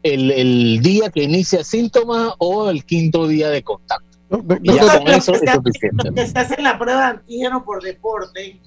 [0.03, 4.15] el, el día que inicia síntomas o el quinto día de contacto
[4.63, 6.13] ya con eso es suficiente.
[6.15, 8.61] Que se hace la prueba de antígeno por deporte.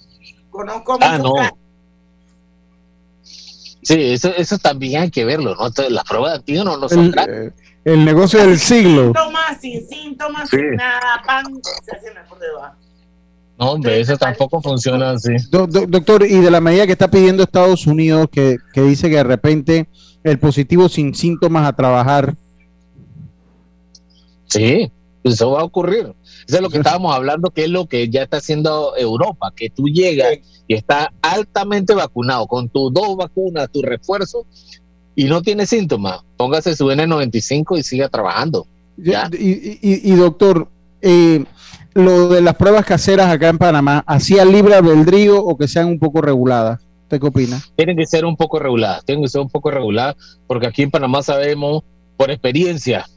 [0.50, 1.34] Conozco ah, no.
[3.24, 5.70] Sí, eso, eso también hay que verlo, ¿no?
[5.90, 7.54] las pruebas de antígeno no son el,
[7.88, 9.14] el negocio del siglo.
[9.14, 12.76] Síntomas, sin síntomas, sin nada, pan, se hace la prueba.
[13.58, 15.32] No, hombre, eso tampoco funciona así.
[15.50, 19.24] doctor, y de la medida que está pidiendo Estados Unidos, que, que dice que de
[19.24, 19.88] repente
[20.24, 22.36] el positivo sin síntomas a trabajar.
[24.48, 24.92] Sí,
[25.24, 26.14] eso va a ocurrir.
[26.46, 29.70] Eso es lo que estábamos hablando, que es lo que ya está haciendo Europa, que
[29.70, 34.46] tú llegas y estás altamente vacunado con tus dos vacunas, tu refuerzo,
[35.18, 36.20] y no tienes síntomas.
[36.38, 38.68] Póngase su N95 y siga trabajando.
[38.98, 40.70] Y, doctor,
[41.02, 41.44] eh,
[41.96, 45.98] lo de las pruebas caseras acá en Panamá, ¿hacía libre albedrío o que sean un
[45.98, 46.82] poco reguladas?
[47.04, 47.60] ¿Usted qué opina?
[47.76, 50.16] Tienen que ser un poco reguladas, tienen que ser un poco reguladas,
[50.46, 51.84] porque aquí en Panamá sabemos
[52.16, 53.08] por experiencia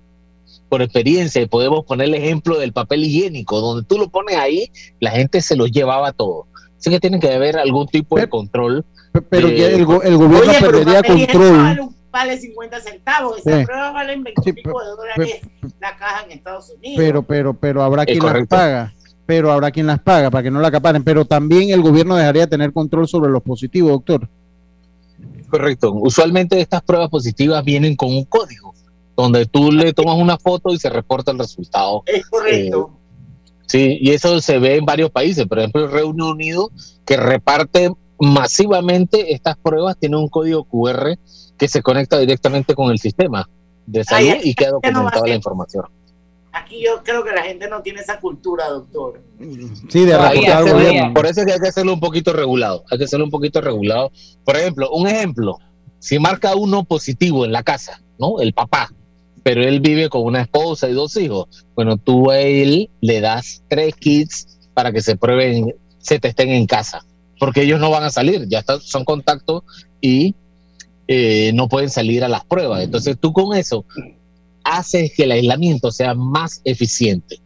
[0.71, 4.71] por experiencia y podemos poner el ejemplo del papel higiénico, donde tú lo pones ahí,
[5.01, 6.47] la gente se lo llevaba todo.
[6.79, 8.87] Así que tiene que haber algún tipo de control.
[9.29, 11.91] Pero que el, gobierno perdería control.
[12.11, 15.41] Vale 50 centavos, esa prueba vale 20 de dólares
[15.81, 16.97] la caja en Estados Unidos.
[16.97, 18.93] Pero, pero, pero habrá quien las paga
[19.31, 21.05] pero habrá quien las paga para que no la acaparen.
[21.05, 24.29] Pero también el gobierno dejaría de tener control sobre los positivos, doctor.
[25.49, 25.93] Correcto.
[25.93, 28.75] Usualmente estas pruebas positivas vienen con un código
[29.17, 32.03] donde tú le tomas una foto y se reporta el resultado.
[32.07, 32.91] Es correcto.
[32.93, 36.71] Eh, sí, y eso se ve en varios países, por ejemplo, el Reino Unido,
[37.05, 41.17] que reparte masivamente estas pruebas, tiene un código QR
[41.59, 43.49] que se conecta directamente con el sistema
[43.87, 45.85] de salud y queda documentada la información.
[46.53, 49.23] Aquí yo creo que la gente no tiene esa cultura, doctor.
[49.89, 52.85] Sí, de reportar Por eso es que hay que hacerlo un poquito regulado.
[52.91, 54.11] Hay que hacerlo un poquito regulado.
[54.45, 55.59] Por ejemplo, un ejemplo,
[56.01, 58.41] si marca uno positivo en la casa, ¿no?
[58.41, 58.93] El papá,
[59.43, 61.67] pero él vive con una esposa y dos hijos.
[61.75, 66.67] Bueno, tú a él le das tres kits para que se prueben, se testen en
[66.67, 67.05] casa,
[67.41, 69.65] porque ellos no van a salir, ya son contactos
[70.01, 70.35] y
[71.09, 72.85] eh, no pueden salir a las pruebas.
[72.85, 73.85] Entonces tú con eso
[74.63, 77.41] haces que el aislamiento sea más eficiente.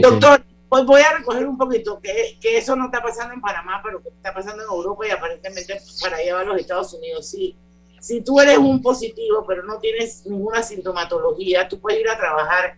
[0.00, 4.00] Doctor, pues voy a recoger un poquito que, eso no está pasando en Panamá, pero
[4.00, 7.26] que está pasando en Europa y aparentemente para allá a los Estados Unidos.
[7.26, 7.56] Sí,
[8.00, 12.76] si tú eres un positivo, pero no tienes ninguna sintomatología, tú puedes ir a trabajar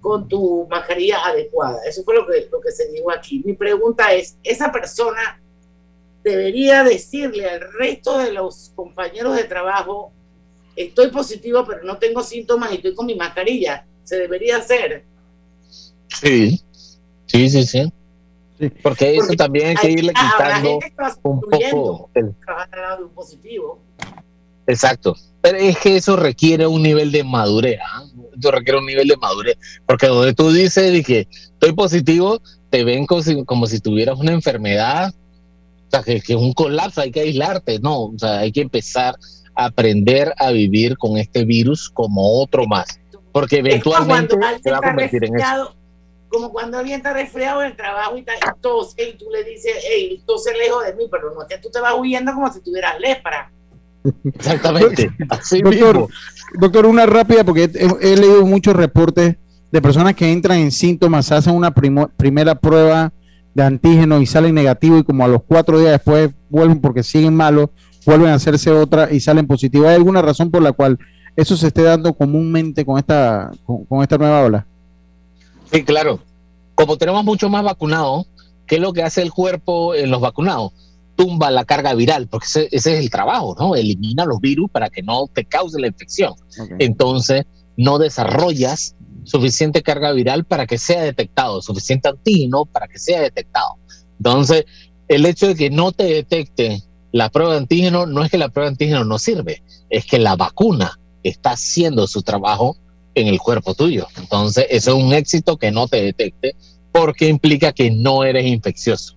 [0.00, 1.80] con tu mascarilla adecuada.
[1.86, 3.42] Eso fue lo que, lo que se dijo aquí.
[3.44, 5.40] Mi pregunta es, ¿esa persona
[6.22, 10.12] debería decirle al resto de los compañeros de trabajo,
[10.74, 13.86] estoy positivo, pero no tengo síntomas y estoy con mi mascarilla?
[14.04, 15.04] ¿Se debería hacer?
[16.08, 16.60] Sí,
[17.26, 17.92] sí, sí, sí.
[18.82, 20.78] Porque eso también hay que irle quitando
[21.22, 22.34] un poco el...
[23.02, 23.80] un positivo.
[24.66, 25.14] Exacto.
[25.40, 27.78] Pero es que eso requiere un nivel de madurez.
[27.84, 28.05] ¿ah?
[28.38, 29.56] Eso requiere un nivel de madurez.
[29.86, 35.90] Porque donde tú dices que estoy positivo, te ven como si, tuvieras una enfermedad, o
[35.90, 37.78] sea, que, es un colapso, hay que aislarte.
[37.78, 39.14] No, o sea, hay que empezar
[39.54, 42.86] a aprender a vivir con este virus como otro más.
[43.32, 45.76] Porque eventualmente se va a convertir en eso
[46.28, 49.72] como cuando alguien está resfriado en el trabajo y, está, y y tú le dices,
[49.88, 52.60] hey, tose lejos de mí, pero no es que tú te vas huyendo como si
[52.60, 53.50] tuvieras lepra.
[54.24, 55.10] Exactamente.
[55.28, 56.08] Así doctor,
[56.58, 59.36] doctor, una rápida, porque he, leído muchos reportes
[59.70, 63.12] de personas que entran en síntomas, hacen una primera prueba
[63.54, 67.34] de antígeno y salen negativos y como a los cuatro días después vuelven porque siguen
[67.34, 67.70] malos,
[68.04, 69.88] vuelven a hacerse otra y salen positivos.
[69.88, 70.98] ¿Hay alguna razón por la cual
[71.34, 74.66] eso se esté dando comúnmente con esta, con esta nueva ola?
[75.72, 76.20] Sí, claro.
[76.74, 78.26] Como tenemos mucho más vacunados,
[78.66, 80.72] ¿qué es lo que hace el cuerpo en los vacunados?
[81.16, 83.74] Tumba la carga viral, porque ese, es el trabajo, ¿no?
[83.74, 86.34] Elimina los virus para que no te cause la infección.
[86.78, 87.44] Entonces,
[87.76, 88.94] no desarrollas
[89.24, 93.76] suficiente carga viral para que sea detectado, suficiente antígeno para que sea detectado.
[94.18, 94.64] Entonces,
[95.08, 98.50] el hecho de que no te detecte la prueba de antígeno no es que la
[98.50, 102.76] prueba de antígeno no sirve, es que la vacuna está haciendo su trabajo
[103.14, 104.06] en el cuerpo tuyo.
[104.16, 106.54] Entonces, eso es un éxito que no te detecte
[106.92, 109.16] porque implica que no eres infeccioso.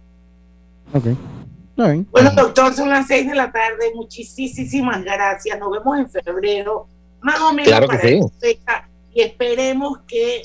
[2.12, 3.92] Bueno, doctor, son las seis de la tarde.
[3.96, 5.58] Muchísimas gracias.
[5.60, 6.88] Nos vemos en febrero,
[7.22, 8.20] más o menos para sí.
[9.14, 10.42] y esperemos que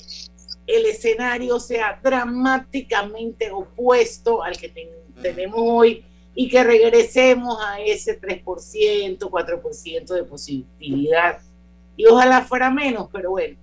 [0.66, 4.72] el escenario sea dramáticamente opuesto al que
[5.20, 6.04] tenemos hoy
[6.34, 11.38] y que regresemos a ese 3%, 4% de positividad
[11.96, 13.56] y ojalá fuera menos, pero bueno.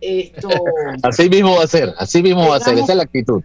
[0.00, 0.48] Esto,
[1.02, 3.42] así mismo va a ser, así mismo va a ser, esa es la actitud.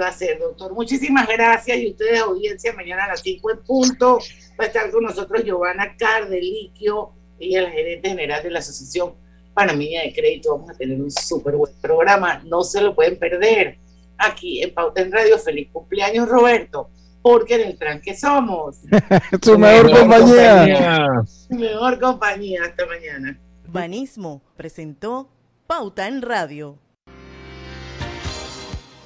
[0.00, 0.72] Va a ser, doctor.
[0.74, 4.18] Muchísimas gracias y ustedes, audiencia, mañana a las 5 en punto
[4.58, 9.14] va a estar con nosotros Giovanna Cardeliquio, ella es la gerente general de la Asociación
[9.54, 10.56] Panameña de Crédito.
[10.56, 13.78] Vamos a tener un súper buen programa, no se lo pueden perder.
[14.16, 16.90] Aquí en Pauta en Radio, feliz cumpleaños Roberto
[17.22, 18.78] porque en el tranque somos.
[19.42, 21.06] Su mejor, compañía.
[21.26, 22.62] Su mejor compañía.
[22.64, 23.38] Hasta mañana.
[23.66, 25.28] Banismo presentó
[25.66, 26.78] Pauta en Radio.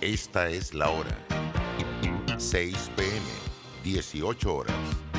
[0.02, 1.16] Esta es la hora.
[2.36, 3.22] 6 pm,
[3.84, 5.11] 18 horas.